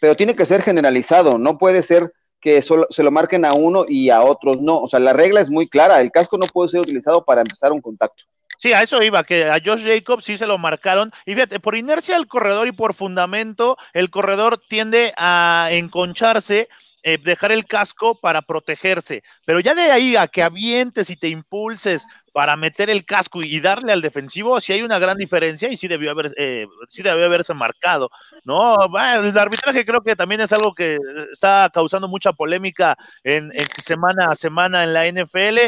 pero 0.00 0.16
tiene 0.16 0.36
que 0.36 0.46
ser 0.46 0.62
generalizado, 0.62 1.38
no 1.38 1.56
puede 1.56 1.82
ser 1.82 2.12
que 2.40 2.60
solo 2.60 2.86
se 2.90 3.02
lo 3.02 3.10
marquen 3.10 3.46
a 3.46 3.54
uno 3.54 3.86
y 3.88 4.10
a 4.10 4.22
otros 4.22 4.60
no. 4.60 4.82
O 4.82 4.88
sea, 4.88 5.00
la 5.00 5.14
regla 5.14 5.40
es 5.40 5.48
muy 5.48 5.66
clara, 5.66 6.00
el 6.00 6.12
casco 6.12 6.36
no 6.36 6.46
puede 6.46 6.68
ser 6.68 6.80
utilizado 6.80 7.24
para 7.24 7.40
empezar 7.40 7.72
un 7.72 7.80
contacto. 7.80 8.22
Sí, 8.58 8.72
a 8.72 8.82
eso 8.82 9.02
iba, 9.02 9.24
que 9.24 9.44
a 9.44 9.60
Josh 9.64 9.84
Jacobs 9.84 10.24
sí 10.24 10.36
se 10.36 10.46
lo 10.46 10.58
marcaron. 10.58 11.10
Y 11.24 11.34
fíjate, 11.34 11.58
por 11.60 11.74
inercia 11.74 12.16
del 12.16 12.26
corredor 12.26 12.68
y 12.68 12.72
por 12.72 12.94
fundamento, 12.94 13.78
el 13.94 14.10
corredor 14.10 14.60
tiende 14.68 15.12
a 15.16 15.68
enconcharse 15.70 16.68
eh, 17.06 17.18
dejar 17.22 17.52
el 17.52 17.66
casco 17.66 18.18
para 18.18 18.40
protegerse, 18.40 19.22
pero 19.44 19.60
ya 19.60 19.74
de 19.74 19.90
ahí 19.90 20.16
a 20.16 20.26
que 20.26 20.42
avientes 20.42 21.10
y 21.10 21.16
te 21.16 21.28
impulses 21.28 22.06
para 22.32 22.56
meter 22.56 22.88
el 22.88 23.04
casco 23.04 23.42
y 23.42 23.60
darle 23.60 23.92
al 23.92 24.00
defensivo, 24.00 24.58
sí 24.58 24.72
hay 24.72 24.80
una 24.80 24.98
gran 24.98 25.18
diferencia 25.18 25.68
y 25.68 25.76
sí 25.76 25.86
debió, 25.86 26.12
haber, 26.12 26.32
eh, 26.38 26.66
sí 26.88 27.02
debió 27.02 27.26
haberse 27.26 27.52
marcado, 27.52 28.08
¿no? 28.44 28.74
el 29.22 29.36
arbitraje 29.36 29.84
creo 29.84 30.00
que 30.00 30.16
también 30.16 30.40
es 30.40 30.52
algo 30.54 30.72
que 30.72 30.98
está 31.30 31.70
causando 31.74 32.08
mucha 32.08 32.32
polémica 32.32 32.96
en, 33.22 33.52
semana 33.82 34.30
a 34.30 34.34
semana 34.34 34.82
en 34.82 34.94
la 34.94 35.06
NFL. 35.06 35.58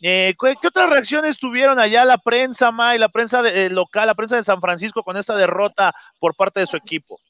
Eh, 0.00 0.34
¿qué, 0.40 0.66
otras 0.66 0.88
reacciones 0.88 1.36
tuvieron 1.36 1.78
allá 1.78 2.06
la 2.06 2.16
prensa, 2.16 2.70
May, 2.70 2.98
la 2.98 3.10
prensa 3.10 3.42
local, 3.68 4.06
la 4.06 4.14
prensa 4.14 4.36
de 4.36 4.42
San 4.42 4.62
Francisco 4.62 5.02
con 5.02 5.18
esta 5.18 5.36
derrota 5.36 5.94
por 6.18 6.34
parte 6.34 6.60
de 6.60 6.66
su 6.66 6.78
equipo? 6.78 7.20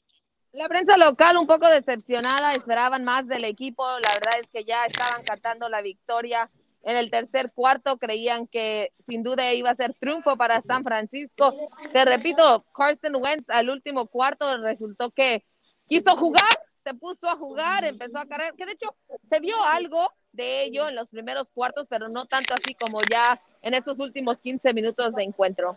La 0.57 0.67
prensa 0.67 0.97
local 0.97 1.37
un 1.37 1.45
poco 1.45 1.67
decepcionada, 1.67 2.51
esperaban 2.53 3.03
más 3.03 3.27
del 3.27 3.43
equipo, 3.43 3.85
la 3.99 4.11
verdad 4.15 4.39
es 4.41 4.47
que 4.47 4.63
ya 4.63 4.85
estaban 4.85 5.23
cantando 5.23 5.69
la 5.69 5.83
victoria 5.83 6.45
en 6.83 6.97
el 6.97 7.11
tercer 7.11 7.51
cuarto, 7.53 7.97
creían 7.97 8.47
que 8.47 8.91
sin 9.05 9.21
duda 9.21 9.53
iba 9.53 9.69
a 9.69 9.75
ser 9.75 9.93
triunfo 9.93 10.35
para 10.35 10.63
San 10.63 10.83
Francisco. 10.83 11.53
Te 11.93 12.03
repito, 12.05 12.65
Carson 12.75 13.17
Wentz 13.17 13.47
al 13.49 13.69
último 13.69 14.07
cuarto 14.07 14.57
resultó 14.57 15.11
que 15.11 15.45
quiso 15.87 16.17
jugar, 16.17 16.49
se 16.75 16.95
puso 16.95 17.29
a 17.29 17.35
jugar, 17.35 17.85
empezó 17.85 18.17
a 18.17 18.25
cargar, 18.25 18.55
que 18.55 18.65
de 18.65 18.71
hecho 18.71 18.95
se 19.29 19.39
vio 19.39 19.61
algo 19.63 20.09
de 20.31 20.63
ello 20.63 20.89
en 20.89 20.95
los 20.95 21.07
primeros 21.09 21.51
cuartos, 21.51 21.85
pero 21.87 22.09
no 22.09 22.25
tanto 22.25 22.55
así 22.55 22.73
como 22.73 23.01
ya 23.03 23.39
en 23.61 23.75
esos 23.75 23.99
últimos 23.99 24.41
15 24.41 24.73
minutos 24.73 25.13
de 25.13 25.21
encuentro. 25.21 25.71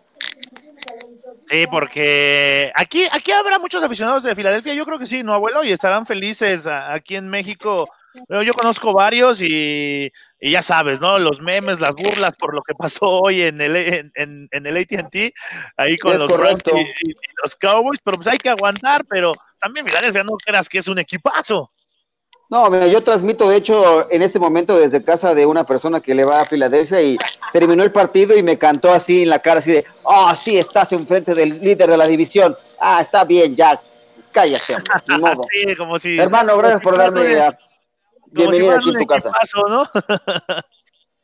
Sí, 1.48 1.64
porque 1.70 2.70
aquí, 2.74 3.06
aquí 3.10 3.32
habrá 3.32 3.58
muchos 3.58 3.82
aficionados 3.82 4.22
de 4.22 4.34
Filadelfia, 4.34 4.74
yo 4.74 4.84
creo 4.84 4.98
que 4.98 5.06
sí, 5.06 5.22
¿no, 5.22 5.34
abuelo? 5.34 5.64
Y 5.64 5.72
estarán 5.72 6.06
felices 6.06 6.66
aquí 6.66 7.16
en 7.16 7.28
México. 7.28 7.88
yo 8.28 8.54
conozco 8.54 8.92
varios 8.92 9.42
y, 9.42 10.12
ya 10.40 10.62
sabes, 10.62 11.00
¿no? 11.00 11.18
Los 11.18 11.40
memes, 11.40 11.80
las 11.80 11.94
burlas 11.94 12.36
por 12.36 12.54
lo 12.54 12.62
que 12.62 12.74
pasó 12.74 13.06
hoy 13.06 13.42
en 13.42 13.60
el, 13.60 13.76
en, 14.14 14.48
en, 14.50 14.66
el 14.66 14.76
ATT, 14.76 15.34
ahí 15.76 15.98
con 15.98 16.18
los, 16.18 16.30
y, 16.30 17.14
los 17.42 17.56
Cowboys, 17.56 18.00
pero 18.02 18.16
pues 18.16 18.28
hay 18.28 18.38
que 18.38 18.50
aguantar, 18.50 19.04
pero 19.06 19.32
también 19.60 19.86
Filadelfia 19.86 20.24
no 20.24 20.36
creas 20.36 20.68
que 20.68 20.78
es 20.78 20.88
un 20.88 20.98
equipazo. 20.98 21.72
No, 22.50 22.68
mira, 22.68 22.88
yo 22.88 23.00
transmito, 23.04 23.48
de 23.48 23.56
hecho, 23.56 24.10
en 24.10 24.22
este 24.22 24.40
momento 24.40 24.76
desde 24.76 25.04
casa 25.04 25.34
de 25.34 25.46
una 25.46 25.64
persona 25.64 26.00
que 26.00 26.16
le 26.16 26.24
va 26.24 26.40
a 26.40 26.44
Filadelfia 26.44 27.00
y 27.00 27.16
terminó 27.52 27.84
el 27.84 27.92
partido 27.92 28.36
y 28.36 28.42
me 28.42 28.58
cantó 28.58 28.92
así 28.92 29.22
en 29.22 29.28
la 29.28 29.38
cara, 29.38 29.60
así 29.60 29.70
de, 29.70 29.84
ah, 30.04 30.32
oh, 30.32 30.34
sí, 30.36 30.58
estás 30.58 30.92
enfrente 30.92 31.32
del 31.32 31.60
líder 31.60 31.88
de 31.88 31.96
la 31.96 32.08
división. 32.08 32.56
Ah, 32.80 33.02
está 33.02 33.22
bien, 33.22 33.54
ya, 33.54 33.80
cállate, 34.32 34.74
modo. 35.20 35.42
sí, 35.48 35.76
como 35.76 35.96
si, 36.00 36.18
Hermano, 36.18 36.58
gracias 36.58 36.80
por 36.80 36.98
darme 36.98 37.34
la 37.34 37.56
bienvenida 38.32 38.78
aquí 38.78 38.88
en 38.88 38.98
tu 38.98 39.06
casa. 39.06 39.30
¿no? 39.68 39.84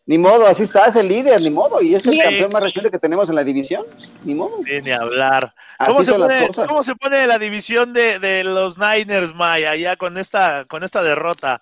Ni 0.08 0.18
modo, 0.18 0.46
así 0.46 0.62
está, 0.62 0.86
es 0.86 0.94
el 0.94 1.08
líder, 1.08 1.40
ni 1.40 1.50
modo, 1.50 1.82
y 1.82 1.96
es 1.96 2.06
el 2.06 2.16
campeón 2.16 2.52
más 2.52 2.62
reciente 2.62 2.92
que 2.92 2.98
tenemos 2.98 3.28
en 3.28 3.34
la 3.34 3.42
división, 3.42 3.84
ni 4.22 4.36
modo. 4.36 4.60
Ni 4.62 4.90
hablar. 4.92 5.52
¿Cómo 5.84 6.04
se, 6.04 6.12
pone, 6.12 6.48
¿Cómo 6.54 6.82
se, 6.84 6.94
pone, 6.94 7.26
la 7.26 7.40
división 7.40 7.92
de, 7.92 8.20
de, 8.20 8.44
los 8.44 8.78
Niners, 8.78 9.34
Maya, 9.34 9.74
ya 9.74 9.96
con 9.96 10.16
esta, 10.16 10.64
con 10.66 10.84
esta 10.84 11.02
derrota? 11.02 11.60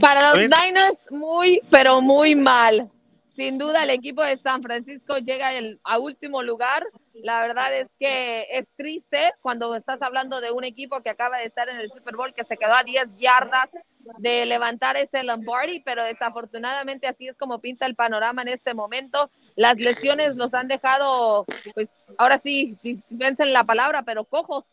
Para 0.00 0.34
los 0.34 0.38
Niners, 0.38 0.98
muy, 1.10 1.60
pero 1.70 2.00
muy 2.00 2.34
mal. 2.34 2.90
Sin 3.38 3.56
duda, 3.56 3.84
el 3.84 3.90
equipo 3.90 4.20
de 4.24 4.36
San 4.36 4.64
Francisco 4.64 5.16
llega 5.18 5.52
el, 5.52 5.78
a 5.84 6.00
último 6.00 6.42
lugar. 6.42 6.84
La 7.22 7.40
verdad 7.40 7.72
es 7.72 7.88
que 7.96 8.48
es 8.50 8.68
triste 8.74 9.32
cuando 9.42 9.76
estás 9.76 10.02
hablando 10.02 10.40
de 10.40 10.50
un 10.50 10.64
equipo 10.64 11.00
que 11.02 11.10
acaba 11.10 11.38
de 11.38 11.44
estar 11.44 11.68
en 11.68 11.78
el 11.78 11.88
Super 11.92 12.16
Bowl, 12.16 12.34
que 12.34 12.42
se 12.42 12.56
quedó 12.56 12.74
a 12.74 12.82
10 12.82 13.16
yardas 13.16 13.70
de 14.18 14.44
levantar 14.44 14.96
ese 14.96 15.22
Lombardi, 15.22 15.78
pero 15.78 16.04
desafortunadamente 16.04 17.06
así 17.06 17.28
es 17.28 17.36
como 17.36 17.60
pinta 17.60 17.86
el 17.86 17.94
panorama 17.94 18.42
en 18.42 18.48
este 18.48 18.74
momento. 18.74 19.30
Las 19.54 19.78
lesiones 19.78 20.36
los 20.36 20.52
han 20.52 20.66
dejado, 20.66 21.46
pues 21.74 21.90
ahora 22.16 22.38
sí, 22.38 22.76
vencen 23.08 23.52
la 23.52 23.62
palabra, 23.62 24.02
pero 24.02 24.24
cojos, 24.24 24.64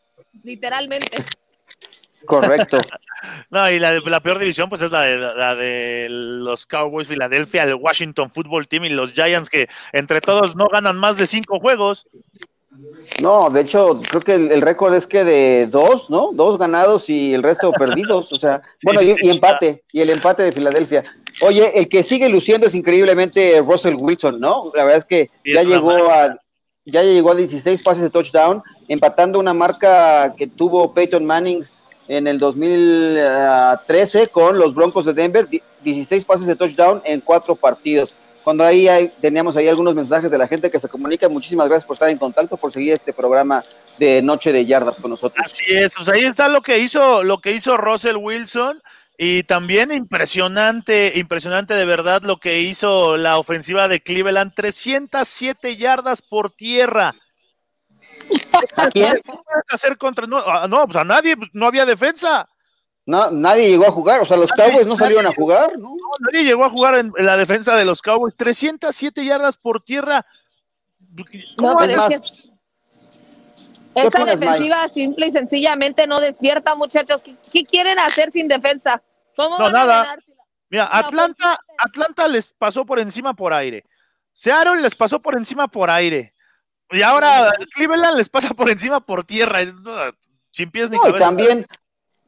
literalmente. 0.42 1.18
Correcto. 2.26 2.78
no, 3.50 3.70
y 3.70 3.78
la, 3.78 4.00
la, 4.00 4.20
peor 4.20 4.38
división, 4.38 4.68
pues 4.68 4.82
es 4.82 4.90
la 4.90 5.02
de, 5.02 5.18
la 5.18 5.54
de 5.54 6.06
los 6.08 6.66
Cowboys 6.66 7.08
Filadelfia, 7.08 7.64
el 7.64 7.74
Washington 7.74 8.30
Football 8.30 8.68
Team 8.68 8.84
y 8.84 8.90
los 8.90 9.12
Giants, 9.12 9.50
que 9.50 9.68
entre 9.92 10.20
todos 10.20 10.56
no 10.56 10.66
ganan 10.66 10.96
más 10.96 11.16
de 11.16 11.26
cinco 11.26 11.60
juegos. 11.60 12.06
No, 13.22 13.48
de 13.48 13.62
hecho, 13.62 14.00
creo 14.08 14.20
que 14.20 14.34
el, 14.34 14.60
récord 14.60 14.94
es 14.94 15.06
que 15.06 15.24
de 15.24 15.66
dos, 15.66 16.10
¿no? 16.10 16.30
Dos 16.32 16.58
ganados 16.58 17.08
y 17.08 17.32
el 17.32 17.42
resto 17.42 17.72
perdidos. 17.72 18.32
O 18.32 18.38
sea, 18.38 18.60
bueno, 18.82 19.00
y, 19.02 19.14
empate, 19.28 19.82
y 19.92 20.00
el 20.00 20.10
empate 20.10 20.42
de 20.42 20.52
Filadelfia. 20.52 21.02
Oye, 21.40 21.78
el 21.78 21.88
que 21.88 22.02
sigue 22.02 22.28
luciendo 22.28 22.66
es 22.66 22.74
increíblemente 22.74 23.60
Russell 23.60 23.94
Wilson, 23.94 24.40
¿no? 24.40 24.64
La 24.74 24.84
verdad 24.84 24.98
es 24.98 25.04
que 25.04 25.30
ya 25.44 25.62
llegó 25.62 26.10
a 26.10 26.36
ya 26.88 27.02
llegó 27.02 27.32
a 27.32 27.34
16 27.34 27.82
pases 27.82 28.04
de 28.04 28.10
touchdown, 28.10 28.62
empatando 28.86 29.40
una 29.40 29.52
marca 29.52 30.32
que 30.36 30.46
tuvo 30.46 30.94
Peyton 30.94 31.26
Manning 31.26 31.64
en 32.08 32.26
el 32.26 32.38
2013 32.38 34.28
con 34.28 34.58
los 34.58 34.74
Broncos 34.74 35.04
de 35.04 35.14
Denver, 35.14 35.48
16 35.82 36.24
pases 36.24 36.46
de 36.46 36.56
touchdown 36.56 37.02
en 37.04 37.20
cuatro 37.20 37.56
partidos 37.56 38.14
cuando 38.46 38.62
ahí 38.62 38.88
teníamos 39.20 39.56
ahí 39.56 39.66
algunos 39.66 39.96
mensajes 39.96 40.30
de 40.30 40.38
la 40.38 40.46
gente 40.46 40.70
que 40.70 40.78
se 40.78 40.86
comunica. 40.88 41.28
Muchísimas 41.28 41.66
gracias 41.66 41.84
por 41.84 41.96
estar 41.96 42.08
en 42.10 42.16
contacto, 42.16 42.56
por 42.56 42.72
seguir 42.72 42.92
este 42.92 43.12
programa 43.12 43.64
de 43.98 44.22
Noche 44.22 44.52
de 44.52 44.64
Yardas 44.64 45.00
con 45.00 45.10
nosotros. 45.10 45.44
Así 45.44 45.64
es, 45.66 45.92
pues 45.96 46.08
ahí 46.08 46.24
está 46.26 46.46
lo 46.46 46.60
que 46.60 46.78
hizo, 46.78 47.24
lo 47.24 47.40
que 47.40 47.50
hizo 47.50 47.76
Russell 47.76 48.14
Wilson. 48.14 48.80
Y 49.18 49.42
también 49.42 49.90
impresionante, 49.90 51.14
impresionante 51.16 51.74
de 51.74 51.86
verdad 51.86 52.22
lo 52.22 52.38
que 52.38 52.60
hizo 52.60 53.16
la 53.16 53.36
ofensiva 53.36 53.88
de 53.88 54.00
Cleveland, 54.00 54.54
307 54.54 55.76
yardas 55.76 56.22
por 56.22 56.52
tierra. 56.52 57.16
¿A 58.76 58.90
quién? 58.90 59.20
hacer 59.68 59.96
contra 59.98 60.26
no, 60.26 60.68
no, 60.68 60.86
pues 60.86 60.96
a 60.96 61.04
nadie, 61.04 61.36
pues, 61.36 61.50
no 61.52 61.66
había 61.66 61.84
defensa. 61.84 62.48
No, 63.04 63.30
nadie 63.30 63.68
llegó 63.68 63.86
a 63.86 63.92
jugar, 63.92 64.20
o 64.20 64.26
sea, 64.26 64.36
los 64.36 64.50
Cowboys 64.50 64.86
no 64.86 64.96
salieron 64.96 65.26
a 65.26 65.32
jugar, 65.32 65.78
¿no? 65.78 65.94
Nadie 66.20 66.44
llegó 66.44 66.64
a 66.64 66.70
jugar 66.70 66.96
en, 66.96 67.12
la 67.18 67.36
defensa 67.36 67.76
de 67.76 67.84
los 67.84 68.02
Cowboys. 68.02 68.34
307 68.34 69.24
yardas 69.24 69.56
por 69.56 69.80
tierra. 69.80 70.26
¿Cómo 71.56 71.80
es 71.82 71.94
que 71.94 72.20
esta 73.96 74.24
defensiva 74.26 74.88
simple 74.88 75.28
y 75.28 75.30
sencillamente 75.30 76.06
no 76.06 76.20
despierta, 76.20 76.74
muchachos. 76.74 77.24
¿Qué, 77.50 77.64
quieren 77.64 77.98
hacer 77.98 78.30
sin 78.30 78.46
defensa? 78.46 79.02
¿Cómo 79.34 79.58
no, 79.58 79.70
nada. 79.70 80.18
Mira, 80.68 80.88
Atlanta, 80.92 81.58
Atlanta 81.78 82.28
les 82.28 82.46
pasó 82.46 82.84
por 82.84 82.98
encima 82.98 83.32
por 83.34 83.54
aire. 83.54 83.84
Seattle 84.32 84.82
les 84.82 84.94
pasó 84.94 85.22
por 85.22 85.34
encima 85.34 85.66
por 85.66 85.88
aire. 85.88 86.34
Y 86.90 87.02
ahora 87.02 87.52
Cleveland 87.74 88.16
les 88.16 88.28
pasa 88.28 88.54
por 88.54 88.70
encima 88.70 89.00
por 89.00 89.24
tierra. 89.24 89.60
Sin 90.50 90.70
pies 90.70 90.90
ni 90.90 90.98
cabeza. 90.98 91.18
También, 91.18 91.66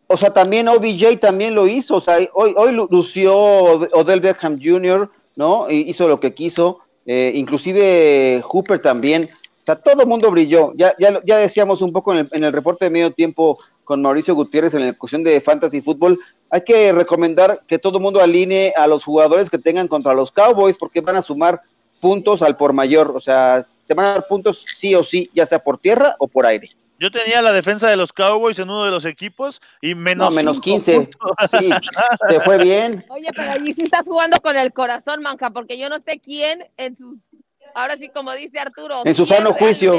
o 0.07 0.17
sea, 0.17 0.33
también 0.33 0.69
OBJ 0.69 1.21
también 1.21 1.55
lo 1.55 1.67
hizo, 1.67 1.97
o 1.97 2.01
sea, 2.01 2.19
hoy, 2.35 2.55
hoy 2.57 2.73
lució 2.73 3.37
Odell 3.37 4.21
Beckham 4.21 4.59
Jr., 4.61 5.11
¿no? 5.37 5.71
Hizo 5.71 6.09
lo 6.09 6.19
que 6.19 6.35
quiso, 6.35 6.79
eh, 7.07 7.33
inclusive 7.35 8.43
Hooper 8.43 8.81
también, 8.81 9.31
o 9.63 9.65
sea, 9.65 9.77
todo 9.77 10.03
el 10.03 10.09
mundo 10.09 10.31
brilló, 10.31 10.73
ya, 10.75 10.95
ya, 10.99 11.21
ya 11.25 11.37
decíamos 11.37 11.83
un 11.83 11.93
poco 11.93 12.13
en 12.13 12.21
el, 12.21 12.29
en 12.33 12.45
el, 12.45 12.53
reporte 12.53 12.87
de 12.87 12.91
medio 12.91 13.13
tiempo 13.13 13.59
con 13.85 14.03
Mauricio 14.03 14.35
Gutiérrez 14.35 14.75
en 14.75 14.87
la 14.87 14.93
cuestión 14.95 15.23
de 15.23 15.41
Fantasy 15.41 15.81
Fútbol, 15.83 16.19
hay 16.51 16.63
que 16.63 16.93
recomendar 16.93 17.63
que 17.69 17.79
todo 17.79 17.99
el 17.99 18.03
mundo 18.03 18.21
alinee 18.21 18.73
a 18.77 18.87
los 18.87 19.05
jugadores 19.05 19.51
que 19.51 19.59
tengan 19.59 19.89
contra 19.89 20.15
los 20.15 20.33
Cowboys, 20.33 20.77
porque 20.79 21.03
van 21.03 21.17
a 21.17 21.23
sumar 21.23 21.61
puntos 22.01 22.43
al 22.43 22.57
por 22.57 22.73
mayor, 22.73 23.13
o 23.15 23.21
sea, 23.21 23.65
te 23.87 23.95
van 23.95 24.07
a 24.07 24.13
dar 24.15 24.27
puntos 24.27 24.65
sí 24.75 24.95
o 24.95 25.05
sí, 25.05 25.31
ya 25.33 25.47
sea 25.47 25.59
por 25.59 25.79
tierra 25.79 26.17
o 26.19 26.29
por 26.29 26.47
aire. 26.47 26.69
Yo 27.01 27.13
tenía 27.13 27.41
la 27.43 27.53
defensa 27.53 27.89
de 27.89 27.97
los 27.97 28.13
Cowboys 28.13 28.59
en 28.59 28.69
uno 28.71 28.85
de 28.85 28.91
los 28.91 29.05
equipos 29.05 29.63
y 29.81 29.95
menos. 29.95 30.31
No, 30.31 30.37
menos 30.37 30.61
15. 30.61 31.11
Sí, 31.61 31.71
te 32.29 32.41
fue 32.41 32.59
bien. 32.59 33.05
Oye, 33.09 33.29
pero 33.35 33.53
allí 33.53 33.73
sí 33.73 33.83
estás 33.85 34.03
jugando 34.05 34.41
con 34.41 34.57
el 34.57 34.73
corazón, 34.73 35.23
Manca, 35.23 35.51
porque 35.51 35.79
yo 35.79 35.89
no 35.89 35.99
sé 36.01 36.19
quién 36.19 36.67
en 36.77 36.99
sus. 36.99 37.21
Ahora 37.75 37.97
sí, 37.97 38.09
como 38.09 38.33
dice 38.33 38.59
Arturo. 38.59 39.03
En 39.05 39.15
su 39.15 39.27
sano 39.27 39.53
juicio 39.53 39.95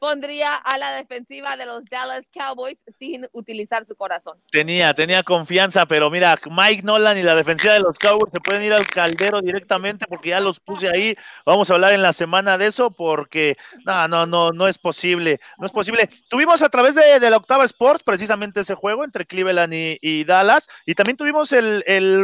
pondría 0.00 0.54
a 0.56 0.78
la 0.78 0.92
defensiva 0.94 1.56
de 1.56 1.66
los 1.66 1.84
Dallas 1.84 2.26
Cowboys 2.32 2.78
sin 2.98 3.26
utilizar 3.32 3.86
su 3.86 3.94
corazón. 3.96 4.38
Tenía, 4.50 4.94
tenía 4.94 5.22
confianza, 5.22 5.86
pero 5.86 6.10
mira, 6.10 6.36
Mike 6.50 6.82
Nolan 6.82 7.18
y 7.18 7.22
la 7.22 7.34
defensiva 7.34 7.74
de 7.74 7.80
los 7.80 7.98
Cowboys 7.98 8.32
se 8.32 8.40
pueden 8.40 8.62
ir 8.62 8.72
al 8.72 8.86
caldero 8.86 9.40
directamente 9.40 10.06
porque 10.08 10.30
ya 10.30 10.40
los 10.40 10.60
puse 10.60 10.88
ahí. 10.88 11.16
Vamos 11.44 11.70
a 11.70 11.74
hablar 11.74 11.92
en 11.92 12.02
la 12.02 12.12
semana 12.12 12.58
de 12.58 12.66
eso 12.66 12.90
porque 12.90 13.56
no, 13.84 14.08
no, 14.08 14.26
no, 14.26 14.52
no 14.52 14.68
es 14.68 14.78
posible, 14.78 15.40
no 15.58 15.66
es 15.66 15.72
posible. 15.72 16.08
Tuvimos 16.28 16.62
a 16.62 16.68
través 16.68 16.94
de, 16.94 17.18
la 17.28 17.36
Octava 17.36 17.64
Sports 17.64 18.02
precisamente 18.02 18.60
ese 18.60 18.74
juego 18.74 19.04
entre 19.04 19.26
Cleveland 19.26 19.72
y, 19.74 20.24
Dallas 20.24 20.68
y 20.86 20.94
también 20.94 21.16
tuvimos 21.16 21.52
el, 21.52 21.82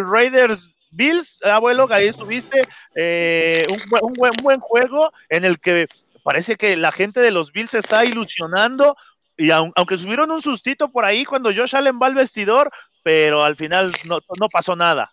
Raiders 0.09 0.71
Bills, 0.91 1.43
abuelo, 1.43 1.89
ahí 1.91 2.07
estuviste, 2.07 2.63
eh, 2.95 3.67
un, 3.69 3.79
buen, 3.91 4.31
un, 4.31 4.43
buen, 4.45 4.61
juego 4.61 5.13
en 5.29 5.45
el 5.45 5.59
que 5.59 5.89
parece 6.25 6.57
que 6.57 6.77
la 6.77 6.91
gente 6.91 7.21
de 7.21 7.31
los 7.31 7.53
Bills 7.53 7.71
se 7.71 7.79
está 7.79 8.05
ilusionando 8.05 8.97
y 9.37 9.51
aunque 9.51 9.99
subieron 9.99 10.31
un 10.31 10.43
sustito 10.43 10.91
por 10.91 11.05
ahí 11.05 11.25
cuando 11.25 11.55
Josh 11.55 11.77
Allen 11.77 11.99
va 12.01 12.07
al 12.07 12.15
vestidor, 12.15 12.71
pero 13.03 13.45
al 13.45 13.57
final 13.57 13.93
no, 14.05 14.49
pasó 14.49 14.75
nada. 14.75 15.13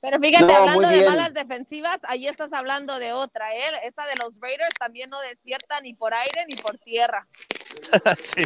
Pero 0.00 0.18
fíjate, 0.20 0.52
hablando 0.52 0.88
de 0.88 1.08
malas 1.08 1.32
defensivas, 1.32 1.98
ahí 2.02 2.26
estás 2.26 2.52
hablando 2.52 2.98
de 2.98 3.12
otra, 3.14 3.54
¿eh? 3.54 3.62
Esta 3.84 4.06
de 4.06 4.16
los 4.22 4.34
Raiders 4.38 4.74
también 4.78 5.08
no 5.08 5.18
despierta 5.22 5.80
ni 5.80 5.94
por 5.94 6.12
aire 6.12 6.44
ni 6.46 6.56
por 6.56 6.76
tierra. 6.78 7.26
sí. 8.18 8.44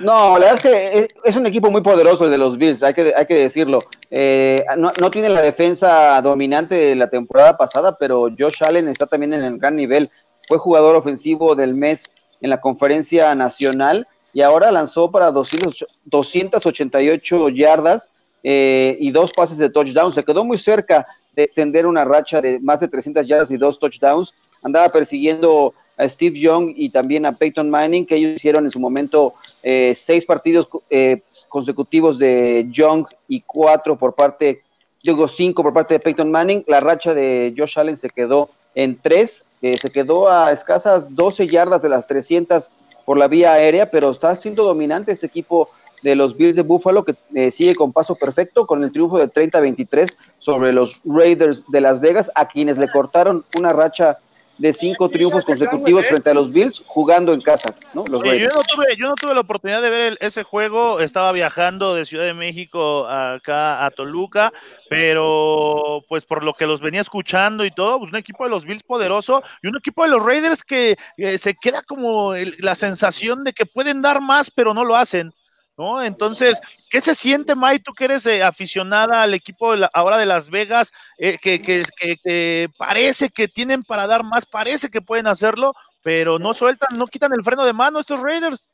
No, 0.00 0.38
la 0.38 0.52
verdad 0.52 0.54
es 0.54 0.60
que 0.60 1.14
es 1.24 1.36
un 1.36 1.46
equipo 1.46 1.70
muy 1.70 1.80
poderoso 1.80 2.26
el 2.26 2.30
de 2.30 2.38
los 2.38 2.58
Bills, 2.58 2.82
hay 2.82 2.94
que, 2.94 3.14
hay 3.16 3.26
que 3.26 3.34
decirlo. 3.34 3.80
Eh, 4.10 4.64
no, 4.76 4.92
no, 5.00 5.10
tiene 5.10 5.28
la 5.28 5.42
defensa 5.42 6.20
dominante 6.20 6.74
de 6.74 6.94
la 6.94 7.08
temporada 7.08 7.56
pasada, 7.56 7.96
pero 7.98 8.28
Josh 8.38 8.62
Allen 8.62 8.88
está 8.88 9.06
también 9.06 9.32
en 9.32 9.42
el 9.42 9.58
gran 9.58 9.74
nivel 9.74 10.10
fue 10.46 10.58
jugador 10.58 10.94
ofensivo 10.96 11.54
del 11.54 11.72
mes 11.74 12.02
en 12.40 12.50
la 12.50 12.60
conferencia 12.60 13.32
nacional 13.34 14.06
y 14.32 14.42
ahora 14.42 14.70
lanzó 14.72 15.10
para 15.10 15.30
288 15.30 17.48
yardas 17.50 18.10
eh, 18.42 18.96
y 19.00 19.10
dos 19.10 19.32
pases 19.32 19.58
de 19.58 19.68
touchdown. 19.70 20.12
Se 20.12 20.24
quedó 20.24 20.44
muy 20.44 20.58
cerca 20.58 21.06
de 21.34 21.44
extender 21.44 21.86
una 21.86 22.04
racha 22.04 22.42
de 22.42 22.60
más 22.60 22.80
de 22.80 22.88
300 22.88 23.26
yardas 23.26 23.50
y 23.50 23.56
dos 23.56 23.78
touchdowns. 23.78 24.34
Andaba 24.62 24.90
persiguiendo 24.90 25.72
a 25.96 26.08
Steve 26.08 26.38
Young 26.38 26.72
y 26.76 26.90
también 26.90 27.24
a 27.26 27.32
Peyton 27.32 27.70
Manning, 27.70 28.04
que 28.04 28.16
ellos 28.16 28.34
hicieron 28.34 28.64
en 28.64 28.72
su 28.72 28.80
momento 28.80 29.34
eh, 29.62 29.94
seis 29.96 30.26
partidos 30.26 30.66
eh, 30.90 31.22
consecutivos 31.48 32.18
de 32.18 32.66
Young 32.70 33.06
y 33.28 33.42
cuatro 33.42 33.96
por 33.96 34.14
parte, 34.14 34.62
digo 35.02 35.28
cinco 35.28 35.62
por 35.62 35.72
parte 35.72 35.94
de 35.94 36.00
Peyton 36.00 36.30
Manning. 36.30 36.64
La 36.66 36.80
racha 36.80 37.14
de 37.14 37.54
Josh 37.56 37.78
Allen 37.78 37.96
se 37.96 38.10
quedó 38.10 38.48
en 38.74 38.98
tres 39.00 39.46
se 39.78 39.90
quedó 39.90 40.30
a 40.30 40.52
escasas 40.52 41.14
12 41.14 41.46
yardas 41.48 41.82
de 41.82 41.88
las 41.88 42.06
300 42.06 42.68
por 43.04 43.18
la 43.18 43.28
vía 43.28 43.52
aérea, 43.52 43.90
pero 43.90 44.10
está 44.10 44.36
siendo 44.36 44.64
dominante 44.64 45.12
este 45.12 45.26
equipo 45.26 45.70
de 46.02 46.14
los 46.14 46.36
Bills 46.36 46.54
de 46.54 46.62
Buffalo 46.62 47.04
que 47.04 47.14
eh, 47.34 47.50
sigue 47.50 47.74
con 47.74 47.92
paso 47.92 48.14
perfecto 48.14 48.66
con 48.66 48.84
el 48.84 48.92
triunfo 48.92 49.18
de 49.18 49.26
30-23 49.26 50.14
sobre 50.38 50.72
los 50.72 51.00
Raiders 51.04 51.64
de 51.68 51.80
Las 51.80 52.00
Vegas, 52.00 52.30
a 52.34 52.46
quienes 52.46 52.76
le 52.76 52.90
cortaron 52.90 53.44
una 53.58 53.72
racha 53.72 54.18
de 54.58 54.72
cinco 54.72 55.08
triunfos 55.08 55.44
consecutivos 55.44 56.06
frente 56.06 56.30
a 56.30 56.34
los 56.34 56.52
Bills 56.52 56.82
jugando 56.86 57.32
en 57.32 57.40
casa, 57.40 57.74
¿no? 57.92 58.04
yo, 58.06 58.12
no 58.14 58.62
tuve, 58.62 58.96
yo 58.96 59.08
no 59.08 59.14
tuve 59.14 59.34
la 59.34 59.40
oportunidad 59.40 59.82
de 59.82 59.90
ver 59.90 60.18
ese 60.20 60.44
juego, 60.44 61.00
estaba 61.00 61.32
viajando 61.32 61.94
de 61.94 62.04
Ciudad 62.04 62.24
de 62.24 62.34
México 62.34 63.06
acá 63.06 63.84
a 63.84 63.90
Toluca, 63.90 64.52
pero 64.88 66.04
pues 66.08 66.24
por 66.24 66.44
lo 66.44 66.54
que 66.54 66.66
los 66.66 66.80
venía 66.80 67.00
escuchando 67.00 67.64
y 67.64 67.70
todo, 67.70 67.98
pues 67.98 68.12
un 68.12 68.18
equipo 68.18 68.44
de 68.44 68.50
los 68.50 68.64
Bills 68.64 68.82
poderoso 68.82 69.42
y 69.62 69.66
un 69.66 69.76
equipo 69.76 70.04
de 70.04 70.10
los 70.10 70.24
Raiders 70.24 70.62
que 70.62 70.96
eh, 71.16 71.38
se 71.38 71.54
queda 71.54 71.82
como 71.82 72.34
la 72.58 72.74
sensación 72.74 73.44
de 73.44 73.52
que 73.52 73.66
pueden 73.66 74.02
dar 74.02 74.20
más, 74.20 74.50
pero 74.50 74.72
no 74.72 74.84
lo 74.84 74.96
hacen. 74.96 75.32
¿No? 75.76 76.02
Entonces, 76.02 76.60
¿qué 76.90 77.00
se 77.00 77.14
siente, 77.14 77.54
May, 77.54 77.78
tú 77.78 77.92
que 77.92 78.04
eres 78.04 78.26
eh, 78.26 78.42
aficionada 78.42 79.22
al 79.22 79.34
equipo 79.34 79.74
ahora 79.92 80.16
de 80.16 80.26
Las 80.26 80.50
Vegas, 80.50 80.92
eh, 81.18 81.38
que, 81.38 81.60
que, 81.60 82.68
parece 82.78 83.30
que 83.30 83.48
tienen 83.48 83.82
para 83.82 84.06
dar 84.06 84.22
más, 84.24 84.46
parece 84.46 84.90
que 84.90 85.02
pueden 85.02 85.26
hacerlo, 85.26 85.74
pero 86.02 86.38
no 86.38 86.54
sueltan, 86.54 86.96
no 86.96 87.06
quitan 87.06 87.32
el 87.32 87.42
freno 87.42 87.64
de 87.64 87.72
mano 87.72 87.98
estos 88.00 88.20
Raiders? 88.20 88.70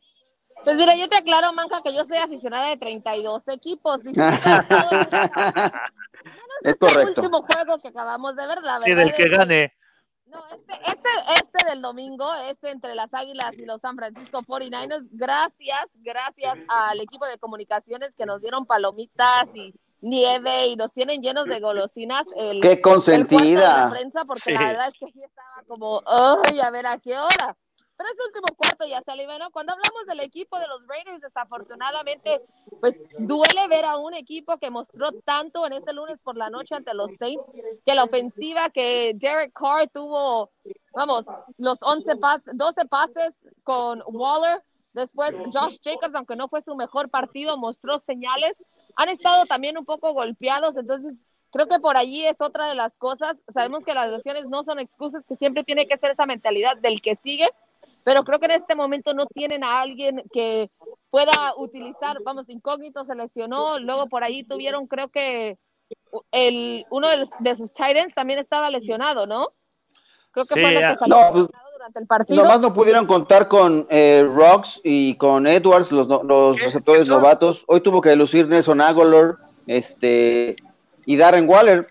Pues 0.65 0.77
mira, 0.77 0.95
yo 0.95 1.09
te 1.09 1.17
aclaro, 1.17 1.53
Manca, 1.55 1.81
que 1.83 1.95
yo 1.95 2.05
soy 2.05 2.19
aficionada 2.19 2.69
de 2.69 2.77
32 2.77 3.49
equipos. 3.49 4.01
es 4.05 4.13
correcto. 6.77 7.01
El 7.01 7.09
último 7.09 7.43
juego 7.43 7.79
que 7.79 7.89
acabamos 7.89 8.37
de 8.37 8.47
ver, 8.47 8.59
la 8.63 8.75
verdad. 8.75 8.85
Sí, 8.85 8.95
del 8.95 9.15
que 9.15 9.29
gane. 9.29 9.75
No, 10.31 10.39
este, 10.47 10.75
este, 10.85 11.09
este 11.35 11.71
del 11.71 11.83
domingo, 11.83 12.33
este 12.49 12.71
entre 12.71 12.95
las 12.95 13.13
Águilas 13.13 13.53
y 13.59 13.65
los 13.65 13.81
San 13.81 13.97
Francisco 13.97 14.43
49ers, 14.43 15.09
gracias, 15.11 15.87
gracias 15.95 16.57
al 16.69 17.01
equipo 17.01 17.27
de 17.27 17.39
comunicaciones 17.39 18.15
que 18.17 18.27
nos 18.27 18.41
dieron 18.41 18.65
palomitas 18.65 19.47
y 19.55 19.75
nieve 20.01 20.69
y 20.69 20.77
nos 20.77 20.93
tienen 20.93 21.21
llenos 21.21 21.47
de 21.47 21.59
golosinas. 21.59 22.27
El, 22.37 22.61
¡Qué 22.61 22.81
consentida! 22.81 23.87
la 23.87 23.91
prensa, 23.91 24.25
porque 24.25 24.53
la 24.53 24.69
verdad 24.69 24.89
es 24.89 24.99
que 24.99 25.13
sí 25.13 25.23
estaba 25.23 25.65
como, 25.67 26.01
¡ay, 26.07 26.61
a 26.61 26.71
ver 26.71 26.87
a 26.87 26.99
qué 26.99 27.19
hora! 27.19 27.57
Pero 28.01 28.13
ese 28.15 28.23
último 28.29 28.57
cuarto 28.57 28.87
ya 28.87 29.03
salió, 29.03 29.27
bueno, 29.27 29.51
cuando 29.51 29.75
hablamos 29.75 30.07
del 30.07 30.21
equipo 30.21 30.59
de 30.59 30.67
los 30.69 30.87
Raiders, 30.87 31.21
desafortunadamente, 31.21 32.41
pues 32.81 32.97
duele 33.19 33.69
ver 33.69 33.85
a 33.85 33.99
un 33.99 34.15
equipo 34.15 34.57
que 34.57 34.71
mostró 34.71 35.13
tanto 35.23 35.67
en 35.67 35.75
este 35.75 35.93
lunes 35.93 36.19
por 36.25 36.35
la 36.35 36.49
noche 36.49 36.75
ante 36.75 36.95
los 36.95 37.11
Saints, 37.19 37.45
que 37.85 37.95
la 37.95 38.05
ofensiva 38.05 38.71
que 38.71 39.13
Derek 39.17 39.53
Carr 39.53 39.91
tuvo, 39.93 40.51
vamos, 40.95 41.27
los 41.59 41.77
11 41.83 42.17
pases, 42.17 42.57
12 42.57 42.87
pases 42.87 43.35
con 43.65 44.03
Waller. 44.07 44.63
Después, 44.95 45.35
Josh 45.53 45.77
Jacobs, 45.85 46.15
aunque 46.15 46.37
no 46.37 46.49
fue 46.49 46.63
su 46.63 46.75
mejor 46.77 47.11
partido, 47.11 47.59
mostró 47.59 47.99
señales. 47.99 48.57
Han 48.97 49.11
estado 49.11 49.45
también 49.45 49.77
un 49.77 49.85
poco 49.85 50.15
golpeados, 50.15 50.79
entonces 50.79 51.13
creo 51.53 51.67
que 51.67 51.81
por 51.81 51.99
allí 51.99 52.25
es 52.25 52.41
otra 52.41 52.67
de 52.67 52.77
las 52.77 52.95
cosas. 52.97 53.43
Sabemos 53.53 53.85
que 53.85 53.93
las 53.93 54.11
lesiones 54.11 54.47
no 54.47 54.63
son 54.63 54.79
excusas, 54.79 55.23
que 55.27 55.35
siempre 55.35 55.65
tiene 55.65 55.87
que 55.87 55.99
ser 55.99 56.13
esa 56.13 56.25
mentalidad 56.25 56.79
del 56.79 57.03
que 57.03 57.15
sigue, 57.15 57.51
pero 58.05 58.25
creo 58.25 58.39
que 58.39 58.47
en 58.47 58.53
este 58.53 58.75
momento 58.75 59.15
no 59.15 59.27
tienen 59.27 59.65
a 59.65 59.81
alguien 59.81 60.23
que 60.33 60.71
pueda 61.11 61.55
utilizar, 61.57 62.19
vamos, 62.25 62.49
incógnito 62.49 63.05
se 63.05 63.15
lesionó, 63.15 63.79
luego 63.79 64.07
por 64.07 64.25
ahí 64.25 64.45
tuvieron, 64.45 64.87
creo 64.87 65.09
que 65.09 65.59
el, 66.31 66.85
uno 66.91 67.09
de, 67.09 67.29
de 67.41 67.57
sus 67.57 67.73
Titans 67.73 68.15
también 68.15 68.39
estaba 68.39 68.71
lesionado, 68.71 69.27
¿no? 69.27 69.49
Creo 70.33 70.47
que 70.47 70.61
fue 70.61 70.73
lo 70.73 70.81
que 70.81 70.97
salió 70.97 71.17
no, 71.17 71.33
pues, 71.33 71.47
durante 71.73 72.01
el 72.01 72.07
partido. 72.07 72.43
Nomás 72.43 72.61
no 72.61 72.73
pudieron 72.73 73.07
contar 73.07 73.49
con 73.49 73.87
eh, 73.91 74.29
Rocks 74.33 74.81
y 74.85 75.17
con 75.17 75.47
Edwards, 75.47 75.91
los, 75.91 76.07
los 76.07 76.61
receptores 76.61 77.09
novatos. 77.09 77.65
Hoy 77.67 77.81
tuvo 77.81 78.01
que 78.01 78.15
lucir 78.15 78.47
Nelson 78.47 78.81
Aguilar, 78.81 79.37
este, 79.67 80.57
y 81.05 81.17
Darren 81.17 81.49
Waller. 81.49 81.89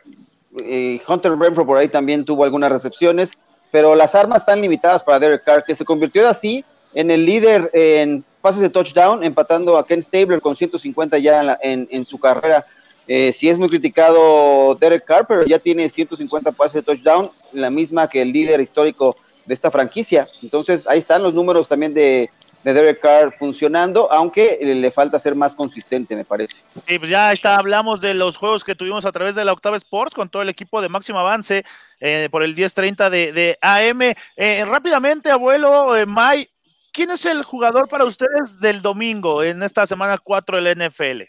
Eh, 0.61 1.01
Hunter 1.07 1.37
Renfro 1.37 1.65
por 1.65 1.77
ahí 1.77 1.89
también 1.89 2.25
tuvo 2.25 2.43
algunas 2.43 2.71
recepciones, 2.71 3.31
pero 3.71 3.95
las 3.95 4.15
armas 4.15 4.39
están 4.39 4.61
limitadas 4.61 5.03
para 5.03 5.19
Derek 5.19 5.43
Carr, 5.43 5.63
que 5.63 5.75
se 5.75 5.85
convirtió 5.85 6.27
así 6.27 6.63
en 6.93 7.11
el 7.11 7.25
líder 7.25 7.69
en 7.73 8.23
pases 8.41 8.61
de 8.61 8.69
touchdown, 8.69 9.23
empatando 9.23 9.77
a 9.77 9.85
Ken 9.85 10.03
Stabler 10.03 10.41
con 10.41 10.55
150 10.55 11.17
ya 11.19 11.57
en, 11.61 11.87
en 11.91 12.05
su 12.05 12.19
carrera. 12.19 12.65
Eh, 13.07 13.33
sí 13.33 13.49
es 13.49 13.57
muy 13.57 13.69
criticado 13.69 14.75
Derek 14.75 15.03
Carr, 15.03 15.25
pero 15.27 15.43
ya 15.45 15.59
tiene 15.59 15.89
150 15.89 16.51
pases 16.51 16.73
de 16.73 16.83
touchdown, 16.83 17.31
la 17.53 17.69
misma 17.69 18.07
que 18.07 18.21
el 18.21 18.31
líder 18.31 18.61
histórico 18.61 19.15
de 19.45 19.55
esta 19.55 19.71
franquicia. 19.71 20.27
Entonces, 20.43 20.85
ahí 20.87 20.99
están 20.99 21.23
los 21.23 21.33
números 21.33 21.67
también 21.67 21.93
de, 21.93 22.29
Derek 22.63 22.99
Carr 22.99 23.33
funcionando, 23.37 24.11
aunque 24.11 24.59
le 24.61 24.91
falta 24.91 25.17
ser 25.17 25.35
más 25.35 25.55
consistente, 25.55 26.15
me 26.15 26.25
parece. 26.25 26.61
Sí, 26.87 26.99
pues 26.99 27.09
ya 27.09 27.31
está, 27.31 27.55
hablamos 27.55 28.01
de 28.01 28.13
los 28.13 28.37
juegos 28.37 28.63
que 28.63 28.75
tuvimos 28.75 29.05
a 29.05 29.11
través 29.11 29.35
de 29.35 29.45
la 29.45 29.53
Octava 29.53 29.77
Sports 29.77 30.13
con 30.13 30.29
todo 30.29 30.41
el 30.41 30.49
equipo 30.49 30.81
de 30.81 30.89
máximo 30.89 31.19
avance 31.19 31.63
eh, 31.99 32.27
por 32.31 32.43
el 32.43 32.55
10:30 32.55 33.09
de, 33.09 33.31
de 33.31 33.57
AM. 33.61 34.13
Eh, 34.35 34.65
rápidamente, 34.65 35.31
abuelo 35.31 35.95
eh, 35.95 36.05
May, 36.05 36.49
¿quién 36.91 37.11
es 37.11 37.25
el 37.25 37.43
jugador 37.43 37.87
para 37.87 38.05
ustedes 38.05 38.59
del 38.59 38.81
domingo 38.81 39.41
en 39.41 39.63
esta 39.63 39.87
semana 39.87 40.17
4 40.17 40.61
del 40.61 40.77
NFL? 40.77 41.23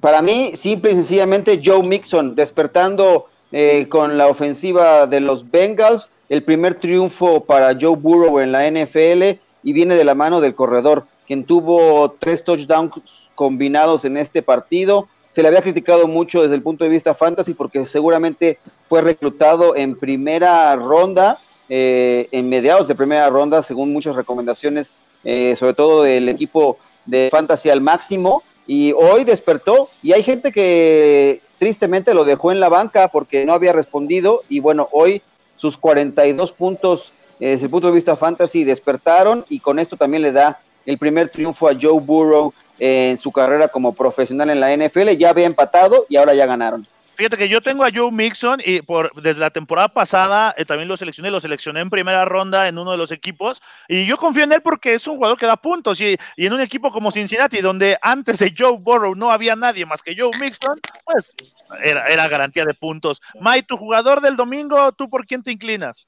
Para 0.00 0.22
mí, 0.22 0.52
simple 0.56 0.92
y 0.92 0.94
sencillamente, 0.94 1.60
Joe 1.62 1.82
Mixon, 1.82 2.36
despertando 2.36 3.28
eh, 3.58 3.88
con 3.88 4.18
la 4.18 4.26
ofensiva 4.26 5.06
de 5.06 5.18
los 5.18 5.50
Bengals, 5.50 6.10
el 6.28 6.42
primer 6.42 6.74
triunfo 6.74 7.42
para 7.44 7.74
Joe 7.80 7.96
Burrow 7.96 8.38
en 8.38 8.52
la 8.52 8.70
NFL 8.70 9.40
y 9.62 9.72
viene 9.72 9.94
de 9.94 10.04
la 10.04 10.14
mano 10.14 10.42
del 10.42 10.54
corredor, 10.54 11.06
quien 11.26 11.44
tuvo 11.44 12.10
tres 12.18 12.44
touchdowns 12.44 12.92
combinados 13.34 14.04
en 14.04 14.18
este 14.18 14.42
partido. 14.42 15.08
Se 15.30 15.40
le 15.40 15.48
había 15.48 15.62
criticado 15.62 16.06
mucho 16.06 16.42
desde 16.42 16.54
el 16.54 16.60
punto 16.60 16.84
de 16.84 16.90
vista 16.90 17.14
fantasy 17.14 17.54
porque 17.54 17.86
seguramente 17.86 18.58
fue 18.90 19.00
reclutado 19.00 19.74
en 19.74 19.96
primera 19.96 20.76
ronda, 20.76 21.38
eh, 21.70 22.28
en 22.32 22.50
mediados 22.50 22.88
de 22.88 22.94
primera 22.94 23.30
ronda, 23.30 23.62
según 23.62 23.90
muchas 23.90 24.16
recomendaciones, 24.16 24.92
eh, 25.24 25.56
sobre 25.56 25.72
todo 25.72 26.02
del 26.02 26.28
equipo 26.28 26.76
de 27.06 27.30
fantasy 27.30 27.70
al 27.70 27.80
máximo 27.80 28.42
y 28.66 28.92
hoy 28.92 29.24
despertó 29.24 29.90
y 30.02 30.12
hay 30.12 30.22
gente 30.22 30.52
que 30.52 31.40
tristemente 31.58 32.14
lo 32.14 32.24
dejó 32.24 32.52
en 32.52 32.60
la 32.60 32.68
banca 32.68 33.08
porque 33.08 33.44
no 33.44 33.52
había 33.52 33.72
respondido 33.72 34.42
y 34.48 34.60
bueno, 34.60 34.88
hoy 34.92 35.22
sus 35.56 35.76
42 35.76 36.52
puntos 36.52 37.12
eh, 37.40 37.50
desde 37.50 37.64
el 37.64 37.70
punto 37.70 37.88
de 37.88 37.94
vista 37.94 38.16
fantasy 38.16 38.64
despertaron 38.64 39.44
y 39.48 39.60
con 39.60 39.78
esto 39.78 39.96
también 39.96 40.22
le 40.22 40.32
da 40.32 40.60
el 40.84 40.98
primer 40.98 41.28
triunfo 41.28 41.68
a 41.68 41.76
Joe 41.80 42.00
Burrow 42.00 42.52
en 42.78 43.18
su 43.18 43.32
carrera 43.32 43.68
como 43.68 43.94
profesional 43.94 44.50
en 44.50 44.60
la 44.60 44.76
NFL, 44.76 45.10
ya 45.16 45.30
había 45.30 45.46
empatado 45.46 46.06
y 46.08 46.16
ahora 46.16 46.34
ya 46.34 46.46
ganaron. 46.46 46.86
Fíjate 47.16 47.38
que 47.38 47.48
yo 47.48 47.62
tengo 47.62 47.82
a 47.82 47.90
Joe 47.92 48.12
Mixon 48.12 48.60
y 48.62 48.82
por 48.82 49.10
desde 49.22 49.40
la 49.40 49.50
temporada 49.50 49.88
pasada 49.88 50.54
eh, 50.58 50.66
también 50.66 50.86
lo 50.86 50.98
seleccioné, 50.98 51.30
lo 51.30 51.40
seleccioné 51.40 51.80
en 51.80 51.88
primera 51.88 52.26
ronda 52.26 52.68
en 52.68 52.76
uno 52.78 52.90
de 52.90 52.98
los 52.98 53.10
equipos 53.10 53.62
y 53.88 54.04
yo 54.04 54.18
confío 54.18 54.44
en 54.44 54.52
él 54.52 54.60
porque 54.60 54.92
es 54.92 55.06
un 55.06 55.16
jugador 55.16 55.38
que 55.38 55.46
da 55.46 55.56
puntos 55.56 55.98
y, 56.00 56.18
en 56.36 56.52
un 56.52 56.60
equipo 56.60 56.92
como 56.92 57.10
Cincinnati 57.10 57.62
donde 57.62 57.98
antes 58.02 58.38
de 58.38 58.52
Joe 58.56 58.76
Burrow 58.78 59.14
no 59.14 59.30
había 59.30 59.56
nadie 59.56 59.86
más 59.86 60.02
que 60.02 60.14
Joe 60.16 60.30
Mixon, 60.38 60.78
pues 61.04 61.34
era, 61.82 62.06
era 62.06 62.28
garantía 62.28 62.64
de 62.66 62.74
puntos. 62.74 63.22
May, 63.40 63.62
tu 63.62 63.78
jugador 63.78 64.20
del 64.20 64.36
domingo, 64.36 64.92
¿tú 64.92 65.08
por 65.08 65.26
quién 65.26 65.42
te 65.42 65.52
inclinas? 65.52 66.06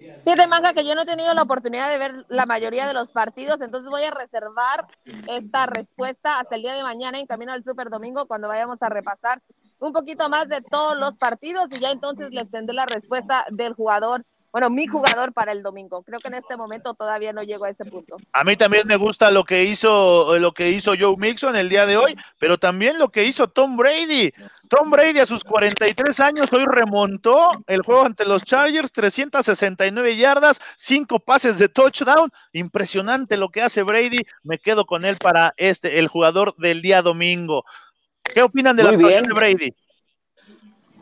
De 0.00 0.46
manga 0.46 0.72
que 0.72 0.84
yo 0.84 0.94
no 0.94 1.02
he 1.02 1.06
tenido 1.06 1.34
la 1.34 1.42
oportunidad 1.42 1.90
de 1.90 1.98
ver 1.98 2.24
la 2.28 2.46
mayoría 2.46 2.86
de 2.86 2.94
los 2.94 3.10
partidos, 3.10 3.60
entonces 3.60 3.90
voy 3.90 4.02
a 4.02 4.10
reservar 4.10 4.86
esta 5.28 5.66
respuesta 5.66 6.38
hasta 6.38 6.56
el 6.56 6.62
día 6.62 6.74
de 6.74 6.82
mañana 6.82 7.18
en 7.18 7.26
camino 7.26 7.52
al 7.52 7.62
Super 7.62 7.90
Domingo 7.90 8.26
cuando 8.26 8.48
vayamos 8.48 8.78
a 8.80 8.88
repasar 8.88 9.42
un 9.80 9.92
poquito 9.92 10.28
más 10.28 10.48
de 10.48 10.62
todos 10.62 10.96
los 10.98 11.16
partidos 11.16 11.66
y 11.72 11.80
ya 11.80 11.90
entonces 11.90 12.32
les 12.32 12.50
tendré 12.50 12.74
la 12.74 12.86
respuesta 12.86 13.44
del 13.50 13.74
jugador 13.74 14.24
bueno, 14.52 14.68
mi 14.68 14.86
jugador 14.86 15.32
para 15.32 15.52
el 15.52 15.62
domingo. 15.62 16.02
Creo 16.02 16.18
que 16.18 16.28
en 16.28 16.34
este 16.34 16.56
momento 16.56 16.94
todavía 16.94 17.32
no 17.32 17.42
llego 17.42 17.64
a 17.64 17.70
ese 17.70 17.84
punto. 17.84 18.16
A 18.32 18.42
mí 18.42 18.56
también 18.56 18.86
me 18.86 18.96
gusta 18.96 19.30
lo 19.30 19.44
que 19.44 19.64
hizo 19.64 20.38
lo 20.38 20.52
que 20.52 20.70
hizo 20.70 20.94
Joe 20.98 21.16
Mixon 21.16 21.54
el 21.54 21.68
día 21.68 21.86
de 21.86 21.96
hoy, 21.96 22.16
pero 22.38 22.58
también 22.58 22.98
lo 22.98 23.10
que 23.10 23.24
hizo 23.24 23.48
Tom 23.48 23.76
Brady. 23.76 24.32
Tom 24.68 24.90
Brady 24.90 25.20
a 25.20 25.26
sus 25.26 25.44
43 25.44 26.18
años 26.20 26.52
hoy 26.52 26.64
remontó 26.66 27.50
el 27.66 27.82
juego 27.82 28.04
ante 28.04 28.24
los 28.24 28.42
Chargers, 28.42 28.92
369 28.92 30.16
yardas, 30.16 30.60
5 30.76 31.20
pases 31.20 31.58
de 31.58 31.68
touchdown. 31.68 32.30
Impresionante 32.52 33.36
lo 33.36 33.50
que 33.50 33.62
hace 33.62 33.82
Brady. 33.82 34.22
Me 34.42 34.58
quedo 34.58 34.84
con 34.84 35.04
él 35.04 35.16
para 35.16 35.54
este 35.56 36.00
el 36.00 36.08
jugador 36.08 36.56
del 36.56 36.82
día 36.82 37.02
domingo. 37.02 37.64
¿Qué 38.34 38.42
opinan 38.42 38.76
de 38.76 38.84
la 38.84 38.90
de 38.92 39.22
Brady? 39.34 39.74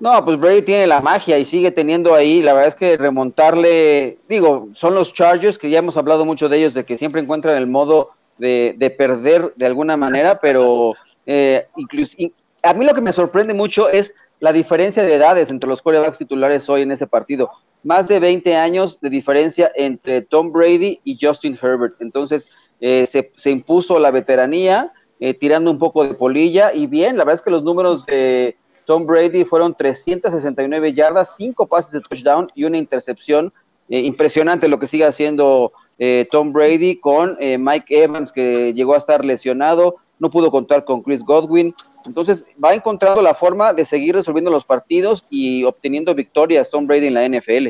No, 0.01 0.25
pues 0.25 0.39
Brady 0.39 0.63
tiene 0.63 0.87
la 0.87 1.01
magia 1.01 1.39
y 1.39 1.45
sigue 1.45 1.73
teniendo 1.73 2.15
ahí. 2.15 2.41
La 2.41 2.53
verdad 2.53 2.69
es 2.69 2.75
que 2.77 2.97
remontarle, 2.97 4.19
digo, 4.29 4.69
son 4.75 4.95
los 4.95 5.13
Chargers 5.13 5.59
que 5.59 5.71
ya 5.71 5.81
hemos 5.81 5.97
hablado 5.97 6.25
mucho 6.25 6.49
de 6.49 6.59
ellos, 6.59 6.75
de 6.75 6.85
que 6.85 6.97
siempre 6.97 7.21
encuentran 7.21 7.57
el 7.57 7.67
modo 7.67 8.11
de, 8.39 8.75
de 8.79 8.91
perder 8.91 9.53
de 9.57 9.67
alguna 9.67 9.97
manera, 9.97 10.39
pero 10.41 10.95
eh, 11.27 11.67
incluso, 11.77 12.17
a 12.63 12.73
mí 12.75 12.85
lo 12.85 12.95
que 12.95 13.01
me 13.01 13.13
sorprende 13.13 13.55
mucho 13.55 13.89
es 13.89 14.13
la 14.41 14.53
diferencia 14.53 15.03
de 15.03 15.15
edades 15.15 15.51
entre 15.51 15.69
los 15.69 15.83
quarterbacks 15.83 16.19
titulares 16.19 16.69
hoy 16.69 16.83
en 16.83 16.93
ese 16.93 17.07
partido. 17.07 17.51
Más 17.83 18.07
de 18.09 18.21
20 18.21 18.57
años 18.57 18.99
de 19.01 19.11
diferencia 19.11 19.71
entre 19.75 20.23
Tom 20.23 20.53
Brady 20.53 21.01
y 21.05 21.19
Justin 21.21 21.59
Herbert. 21.61 21.97
Entonces, 22.01 22.49
eh, 22.81 23.07
se, 23.07 23.33
se, 23.37 23.51
impuso 23.51 23.99
la 23.99 24.13
veteranía, 24.13 24.93
eh, 25.21 25.35
tirando 25.35 25.71
un 25.71 25.79
poco 25.79 26.07
de 26.07 26.15
polilla 26.15 26.73
y 26.73 26.87
bien, 26.87 27.17
la 27.17 27.25
verdad 27.25 27.41
es 27.41 27.43
que 27.43 27.51
los 27.51 27.63
números 27.63 28.07
de 28.07 28.57
Tom 28.87 29.07
Brady 29.07 29.45
fueron 29.45 29.75
369 29.75 30.95
yardas, 30.95 31.35
5 31.37 31.67
pases 31.67 31.93
de 31.93 32.01
touchdown 32.01 32.47
y 32.55 32.65
una 32.65 32.79
intercepción. 32.79 33.53
Eh, 33.89 34.01
impresionante 34.01 34.69
lo 34.69 34.79
que 34.79 34.87
sigue 34.87 35.05
haciendo 35.05 35.73
eh, 35.99 36.29
Tom 36.31 36.53
Brady 36.53 37.01
con 37.01 37.37
Mike 37.41 38.03
Evans, 38.03 38.31
que 38.31 38.73
llegó 38.75 38.95
a 38.95 38.99
estar 38.99 39.25
lesionado, 39.25 39.97
no 40.19 40.31
pudo 40.31 40.51
contar 40.51 40.85
con 40.85 41.03
Chris 41.03 41.23
Godwin. 41.23 41.75
Entonces 42.05 42.47
va 42.63 42.75
encontrando 42.75 43.21
la 43.21 43.35
forma 43.35 43.73
de 43.73 43.85
seguir 43.85 44.15
resolviendo 44.15 44.51
los 44.51 44.65
partidos 44.65 45.27
y 45.31 45.65
obteniendo 45.65 46.15
victorias 46.15 46.71
Tom 46.71 46.87
Brady 46.87 47.09
en 47.09 47.15
la 47.15 47.29
NFL. 47.29 47.69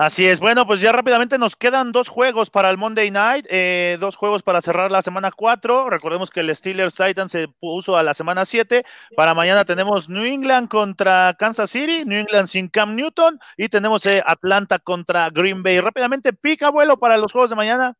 Así 0.00 0.26
es, 0.26 0.40
bueno, 0.40 0.66
pues 0.66 0.80
ya 0.80 0.92
rápidamente 0.92 1.36
nos 1.36 1.56
quedan 1.56 1.92
dos 1.92 2.08
juegos 2.08 2.48
para 2.48 2.70
el 2.70 2.78
Monday 2.78 3.10
Night, 3.10 3.44
eh, 3.50 3.98
dos 4.00 4.16
juegos 4.16 4.42
para 4.42 4.62
cerrar 4.62 4.90
la 4.90 5.02
semana 5.02 5.30
4. 5.30 5.90
Recordemos 5.90 6.30
que 6.30 6.40
el 6.40 6.56
Steelers 6.56 6.94
Titans 6.94 7.30
se 7.30 7.48
puso 7.48 7.98
a 7.98 8.02
la 8.02 8.14
semana 8.14 8.46
7. 8.46 8.82
Para 9.14 9.34
mañana 9.34 9.66
tenemos 9.66 10.08
New 10.08 10.24
England 10.24 10.70
contra 10.70 11.36
Kansas 11.38 11.68
City, 11.68 12.06
New 12.06 12.18
England 12.18 12.46
sin 12.46 12.68
Cam 12.68 12.96
Newton 12.96 13.38
y 13.58 13.68
tenemos 13.68 14.06
eh, 14.06 14.22
Atlanta 14.24 14.78
contra 14.78 15.28
Green 15.28 15.62
Bay. 15.62 15.80
Rápidamente, 15.80 16.32
pica 16.32 16.68
abuelo 16.68 16.98
para 16.98 17.18
los 17.18 17.30
juegos 17.30 17.50
de 17.50 17.56
mañana. 17.56 17.94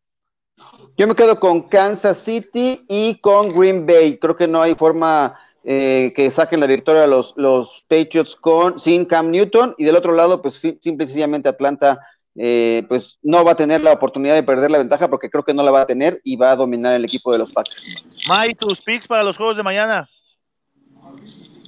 Yo 0.97 1.07
me 1.07 1.15
quedo 1.15 1.39
con 1.39 1.69
Kansas 1.69 2.17
City 2.17 2.83
y 2.89 3.21
con 3.21 3.51
Green 3.51 3.85
Bay. 3.85 4.19
Creo 4.19 4.37
que 4.37 4.49
no 4.49 4.63
hay 4.63 4.75
forma 4.75 5.39
eh, 5.64 6.12
que 6.16 6.31
saquen 6.31 6.61
la 6.61 6.66
victoria 6.66 7.07
los, 7.07 7.35
los 7.37 7.85
Patriots 7.88 8.37
con, 8.37 8.81
sin 8.81 9.05
Cam 9.05 9.31
Newton 9.31 9.75
y 9.77 9.85
del 9.85 9.96
otro 9.96 10.12
lado, 10.12 10.40
pues 10.40 10.55
simple 10.55 11.05
y 11.05 11.07
sencillamente 11.07 11.49
Atlanta 11.49 12.01
eh, 12.37 12.85
pues 12.88 13.18
no 13.23 13.44
va 13.44 13.53
a 13.53 13.57
tener 13.57 13.83
la 13.83 13.92
oportunidad 13.92 14.35
de 14.35 14.42
perder 14.42 14.70
la 14.70 14.79
ventaja 14.79 15.09
porque 15.09 15.29
creo 15.29 15.44
que 15.44 15.53
no 15.53 15.62
la 15.62 15.70
va 15.70 15.83
a 15.83 15.87
tener 15.87 16.20
y 16.25 16.37
va 16.37 16.53
a 16.53 16.57
dominar 16.57 16.94
el 16.94 17.05
equipo 17.05 17.33
de 17.33 17.38
los 17.38 17.53
Packers. 17.53 18.05
Mike, 18.29 18.55
tus 18.55 18.81
picks 18.81 19.07
para 19.07 19.23
los 19.23 19.37
juegos 19.37 19.57
de 19.57 19.62
mañana. 19.62 20.09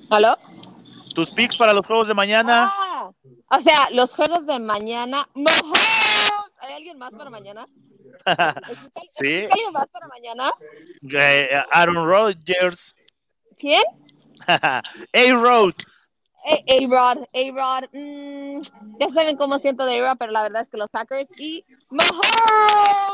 ¿Aló? 0.09 0.35
Tus 1.14 1.31
picks 1.31 1.57
para 1.57 1.74
los 1.74 1.85
juegos 1.85 2.09
de 2.09 2.14
mañana. 2.14 2.72
Ah, 2.74 3.11
o 3.50 3.61
sea, 3.61 3.90
los 3.90 4.14
juegos 4.14 4.46
de 4.46 4.59
mañana. 4.59 5.28
¿Hay 6.61 6.74
alguien 6.74 6.96
más 6.96 7.12
para 7.12 7.28
mañana? 7.28 7.66
sí. 9.11 9.26
¿Hay 9.26 9.50
alguien 9.50 9.72
más 9.72 9.88
para 9.88 10.07
mañana? 10.07 10.52
Eh, 11.02 11.62
Aaron 11.70 12.07
Rodgers. 12.07 12.94
¿Quién? 13.62 13.85
A-Road. 15.14 15.75
A-Rod, 16.44 17.18
A-Rod, 17.33 17.85
mm, 17.92 18.61
ya 18.98 19.09
saben 19.14 19.37
cómo 19.37 19.61
siento 19.61 19.87
de 19.87 20.01
A-Rod, 20.01 20.16
pero 20.18 20.33
la 20.33 20.42
verdad 20.42 20.62
es 20.62 20.68
que 20.68 20.79
los 20.79 20.90
Packers 20.90 21.29
y 21.38 21.64
Mahomes. 21.88 23.12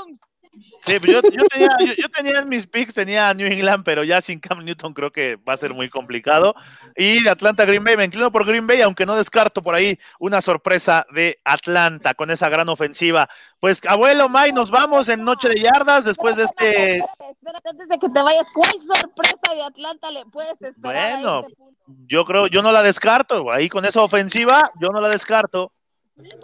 Sí, 0.88 0.98
pues 0.98 1.12
yo, 1.12 1.22
yo, 1.30 1.44
tenía, 1.48 1.68
yo, 1.80 1.92
yo, 1.92 2.08
tenía 2.08 2.38
en 2.38 2.48
mis 2.48 2.66
picks, 2.66 2.94
tenía 2.94 3.32
New 3.34 3.46
England, 3.46 3.84
pero 3.84 4.04
ya 4.04 4.20
sin 4.20 4.40
Cam 4.40 4.64
Newton 4.64 4.94
creo 4.94 5.10
que 5.10 5.36
va 5.36 5.52
a 5.52 5.56
ser 5.56 5.74
muy 5.74 5.88
complicado. 5.88 6.54
Y 6.96 7.22
de 7.22 7.30
Atlanta 7.30 7.64
Green 7.64 7.84
Bay, 7.84 7.96
me 7.96 8.04
inclino 8.04 8.32
por 8.32 8.46
Green 8.46 8.66
Bay, 8.66 8.80
aunque 8.82 9.06
no 9.06 9.16
descarto 9.16 9.62
por 9.62 9.74
ahí 9.74 9.98
una 10.18 10.40
sorpresa 10.40 11.06
de 11.12 11.38
Atlanta 11.44 12.14
con 12.14 12.30
esa 12.30 12.48
gran 12.48 12.68
ofensiva. 12.68 13.28
Pues 13.60 13.80
abuelo 13.86 14.28
May, 14.28 14.52
nos 14.52 14.70
vamos 14.70 15.08
en 15.08 15.24
Noche 15.24 15.48
de 15.48 15.60
Yardas 15.60 16.04
después 16.04 16.36
de 16.36 16.44
este. 16.44 16.96
Espérate, 16.96 17.68
antes 17.68 17.88
de 17.88 17.98
que 17.98 18.08
te 18.08 18.22
vayas, 18.22 18.46
¿cuál 18.54 18.70
sorpresa 18.70 19.54
de 19.54 19.62
Atlanta 19.62 20.10
le 20.10 20.24
puedes 20.26 20.60
esperar? 20.60 21.14
Bueno, 21.14 21.38
a 21.38 21.40
este 21.42 21.56
punto? 21.56 21.78
yo 22.06 22.24
creo, 22.24 22.46
yo 22.46 22.62
no 22.62 22.72
la 22.72 22.82
descarto, 22.82 23.50
ahí 23.50 23.68
con 23.68 23.84
esa 23.84 24.02
ofensiva, 24.02 24.70
yo 24.80 24.90
no 24.90 25.00
la 25.00 25.08
descarto. 25.08 25.72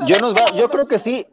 Yo, 0.07 0.19
nos 0.21 0.35
va, 0.35 0.55
yo 0.57 0.69
creo 0.69 0.87
que 0.87 0.99
sí, 1.01 1.27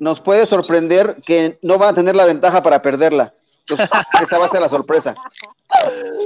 nos 0.00 0.20
puede 0.20 0.46
sorprender 0.46 1.18
que 1.24 1.58
no 1.62 1.78
van 1.78 1.90
a 1.90 1.94
tener 1.94 2.16
la 2.16 2.24
ventaja 2.24 2.62
para 2.62 2.82
perderla. 2.82 3.32
Entonces, 3.60 3.88
esa 4.22 4.38
va 4.38 4.46
a 4.46 4.48
ser 4.48 4.60
la 4.60 4.68
sorpresa. 4.68 5.14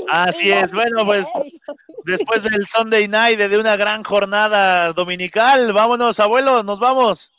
Así 0.08 0.50
es, 0.50 0.72
bueno, 0.72 1.04
pues 1.04 1.26
después 2.04 2.42
del 2.42 2.66
Sunday 2.66 3.08
night 3.08 3.38
de 3.38 3.58
una 3.58 3.76
gran 3.76 4.02
jornada 4.02 4.92
dominical, 4.94 5.72
vámonos, 5.72 6.18
abuelo, 6.20 6.62
nos 6.62 6.80
vamos. 6.80 7.32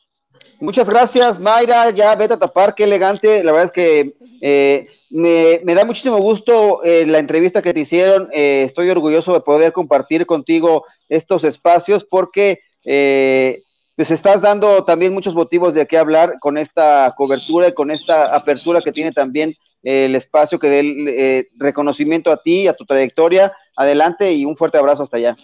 Muchas 0.60 0.88
gracias, 0.88 1.40
Mayra. 1.40 1.90
Ya 1.92 2.16
vete 2.16 2.36
a 2.36 2.40
tapar, 2.40 2.76
qué 2.76 2.84
elegante. 2.84 3.44
La 3.44 3.52
verdad 3.52 3.66
es 3.66 3.72
que 3.72 4.16
eh, 4.42 4.88
me, 5.10 5.62
me, 5.64 5.76
da 5.76 5.86
muchísimo 5.86 6.18
gusto 6.18 6.84
eh, 6.84 7.06
la 7.06 7.20
entrevista 7.20 7.62
que 7.62 7.74
te 7.74 7.82
hicieron. 7.82 8.30
Eh, 8.34 8.64
estoy 8.66 8.90
orgulloso 8.90 9.34
de 9.34 9.42
poder 9.42 9.74
compartir 9.74 10.26
contigo 10.26 10.86
estos 11.10 11.44
espacios 11.44 12.04
porque 12.04 12.60
eh, 12.84 13.64
pues 13.96 14.12
estás 14.12 14.42
dando 14.42 14.84
también 14.84 15.14
muchos 15.14 15.34
motivos 15.34 15.74
de 15.74 15.88
qué 15.88 15.98
hablar 15.98 16.38
con 16.40 16.58
esta 16.58 17.14
cobertura 17.16 17.70
y 17.70 17.74
con 17.74 17.92
esta 17.92 18.36
apertura 18.36 18.82
que 18.82 18.92
tiene 18.92 19.14
también 19.14 19.56
eh, 19.84 20.06
el 20.06 20.16
espacio 20.16 20.60
que 20.60 20.70
dé 20.70 20.80
el 20.80 21.08
eh, 21.08 21.48
reconocimiento 21.56 22.32
a 22.32 22.42
ti, 22.42 22.68
a 22.68 22.74
tu 22.74 22.86
trayectoria. 22.86 23.54
Adelante 23.78 24.34
y 24.34 24.46
un 24.46 24.58
fuerte 24.58 24.78
abrazo 24.78 25.04
hasta 25.04 25.18
allá. 25.18 25.38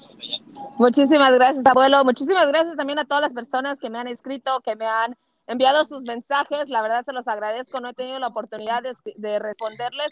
Muchísimas 0.77 1.33
gracias, 1.33 1.65
abuelo. 1.65 2.03
Muchísimas 2.03 2.47
gracias 2.47 2.75
también 2.75 2.99
a 2.99 3.05
todas 3.05 3.21
las 3.21 3.33
personas 3.33 3.79
que 3.79 3.89
me 3.89 3.99
han 3.99 4.07
escrito, 4.07 4.59
que 4.61 4.75
me 4.75 4.85
han 4.85 5.15
enviado 5.47 5.85
sus 5.85 6.03
mensajes. 6.03 6.69
La 6.69 6.81
verdad 6.81 7.03
se 7.05 7.13
los 7.13 7.27
agradezco. 7.27 7.79
No 7.79 7.89
he 7.89 7.93
tenido 7.93 8.19
la 8.19 8.27
oportunidad 8.27 8.83
de, 8.83 8.95
de 9.15 9.39
responderles, 9.39 10.11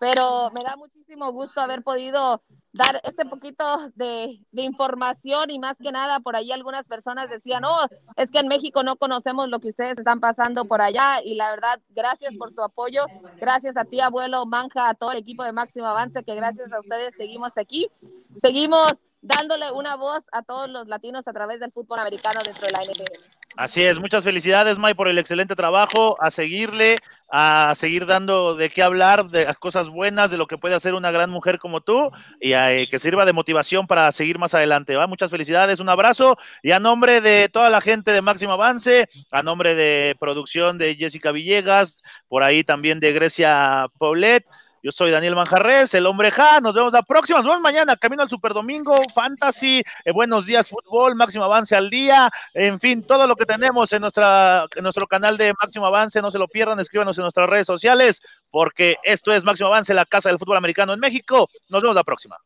pero 0.00 0.50
me 0.52 0.64
da 0.64 0.76
muchísimo 0.76 1.30
gusto 1.30 1.60
haber 1.60 1.82
podido 1.82 2.42
dar 2.72 3.00
este 3.04 3.26
poquito 3.26 3.64
de, 3.94 4.40
información 4.52 5.50
y 5.50 5.58
más 5.58 5.76
que 5.76 5.92
nada 5.92 6.20
por 6.20 6.36
ahí 6.36 6.52
algunas 6.52 6.86
personas 6.86 7.28
decían, 7.28 7.64
oh, 7.66 7.86
es 8.16 8.30
que 8.30 8.38
en 8.38 8.48
México 8.48 8.82
no 8.82 8.96
conocemos 8.96 9.48
lo 9.48 9.60
que 9.60 9.68
ustedes 9.68 9.98
están 9.98 10.18
pasando 10.18 10.64
por 10.64 10.80
allá 10.80 11.20
y 11.22 11.34
la 11.34 11.50
verdad, 11.50 11.80
gracias 11.90 12.34
por 12.36 12.50
su 12.50 12.62
apoyo, 12.62 13.04
gracias 13.36 13.76
a 13.76 13.84
ti 13.84 14.00
abuelo, 14.00 14.46
Manja, 14.46 14.88
a 14.88 14.94
todo 14.94 15.12
el 15.12 15.18
equipo 15.18 15.44
de 15.44 15.52
Máximo 15.52 15.86
Avance, 15.86 16.24
que 16.24 16.34
gracias 16.34 16.72
a 16.72 16.80
ustedes 16.80 17.12
seguimos 17.18 17.52
aquí, 17.58 17.90
seguimos 18.36 18.94
dándole 19.20 19.70
una 19.70 19.96
voz 19.96 20.24
a 20.32 20.42
todos 20.42 20.70
los 20.70 20.88
latinos 20.88 21.28
a 21.28 21.32
través 21.34 21.60
del 21.60 21.72
fútbol 21.72 21.98
americano 21.98 22.40
dentro 22.42 22.66
de 22.66 22.72
la 22.72 22.84
NFL. 22.84 23.29
Así 23.56 23.82
es, 23.82 23.98
muchas 23.98 24.24
felicidades, 24.24 24.78
May, 24.78 24.94
por 24.94 25.08
el 25.08 25.18
excelente 25.18 25.56
trabajo, 25.56 26.16
a 26.22 26.30
seguirle, 26.30 26.96
a 27.28 27.74
seguir 27.76 28.06
dando 28.06 28.54
de 28.54 28.70
qué 28.70 28.82
hablar, 28.82 29.26
de 29.26 29.44
las 29.44 29.58
cosas 29.58 29.88
buenas, 29.88 30.30
de 30.30 30.38
lo 30.38 30.46
que 30.46 30.56
puede 30.56 30.76
hacer 30.76 30.94
una 30.94 31.10
gran 31.10 31.30
mujer 31.30 31.58
como 31.58 31.80
tú, 31.80 32.10
y 32.40 32.52
a, 32.52 32.72
eh, 32.72 32.88
que 32.88 33.00
sirva 33.00 33.24
de 33.24 33.32
motivación 33.32 33.86
para 33.86 34.10
seguir 34.12 34.38
más 34.38 34.54
adelante. 34.54 34.96
¿va? 34.96 35.08
Muchas 35.08 35.30
felicidades, 35.30 35.80
un 35.80 35.88
abrazo, 35.88 36.38
y 36.62 36.70
a 36.70 36.78
nombre 36.78 37.20
de 37.20 37.48
toda 37.48 37.70
la 37.70 37.80
gente 37.80 38.12
de 38.12 38.22
Máximo 38.22 38.52
Avance, 38.52 39.08
a 39.32 39.42
nombre 39.42 39.74
de 39.74 40.16
producción 40.20 40.78
de 40.78 40.94
Jessica 40.94 41.32
Villegas, 41.32 42.02
por 42.28 42.44
ahí 42.44 42.62
también 42.62 43.00
de 43.00 43.12
Grecia 43.12 43.88
Paulet, 43.98 44.46
yo 44.82 44.92
soy 44.92 45.10
Daniel 45.10 45.34
Manjarres, 45.36 45.92
el 45.94 46.06
hombre 46.06 46.30
Ja. 46.30 46.60
Nos 46.60 46.74
vemos 46.74 46.92
la 46.92 47.02
próxima. 47.02 47.38
Nos 47.40 47.48
vemos 47.48 47.60
mañana. 47.60 47.96
Camino 47.96 48.22
al 48.22 48.28
Super 48.28 48.52
Domingo, 48.54 48.96
Fantasy, 49.14 49.82
eh, 50.04 50.12
Buenos 50.12 50.46
Días 50.46 50.68
Fútbol, 50.68 51.14
Máximo 51.14 51.44
Avance 51.44 51.76
al 51.76 51.90
día. 51.90 52.30
En 52.54 52.80
fin, 52.80 53.02
todo 53.02 53.26
lo 53.26 53.36
que 53.36 53.44
tenemos 53.44 53.92
en, 53.92 54.00
nuestra, 54.00 54.66
en 54.74 54.82
nuestro 54.82 55.06
canal 55.06 55.36
de 55.36 55.52
Máximo 55.60 55.86
Avance. 55.86 56.22
No 56.22 56.30
se 56.30 56.38
lo 56.38 56.48
pierdan. 56.48 56.80
Escríbanos 56.80 57.18
en 57.18 57.22
nuestras 57.22 57.48
redes 57.48 57.66
sociales 57.66 58.22
porque 58.50 58.96
esto 59.02 59.32
es 59.32 59.44
Máximo 59.44 59.68
Avance, 59.68 59.92
la 59.94 60.06
casa 60.06 60.28
del 60.28 60.38
fútbol 60.38 60.56
americano 60.56 60.92
en 60.92 61.00
México. 61.00 61.48
Nos 61.68 61.82
vemos 61.82 61.94
la 61.94 62.04
próxima. 62.04 62.36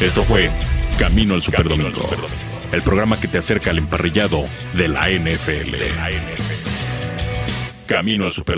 Esto 0.00 0.22
fue 0.24 0.50
Camino 0.98 1.34
al 1.34 1.42
Super 1.42 1.66
Domingo, 1.66 2.02
el 2.72 2.82
programa 2.82 3.18
que 3.18 3.28
te 3.28 3.38
acerca 3.38 3.70
al 3.70 3.78
emparrillado 3.78 4.44
de 4.74 4.88
la 4.88 5.08
NFL. 5.08 5.74
Camino 7.86 8.24
al 8.24 8.32
Super 8.32 8.54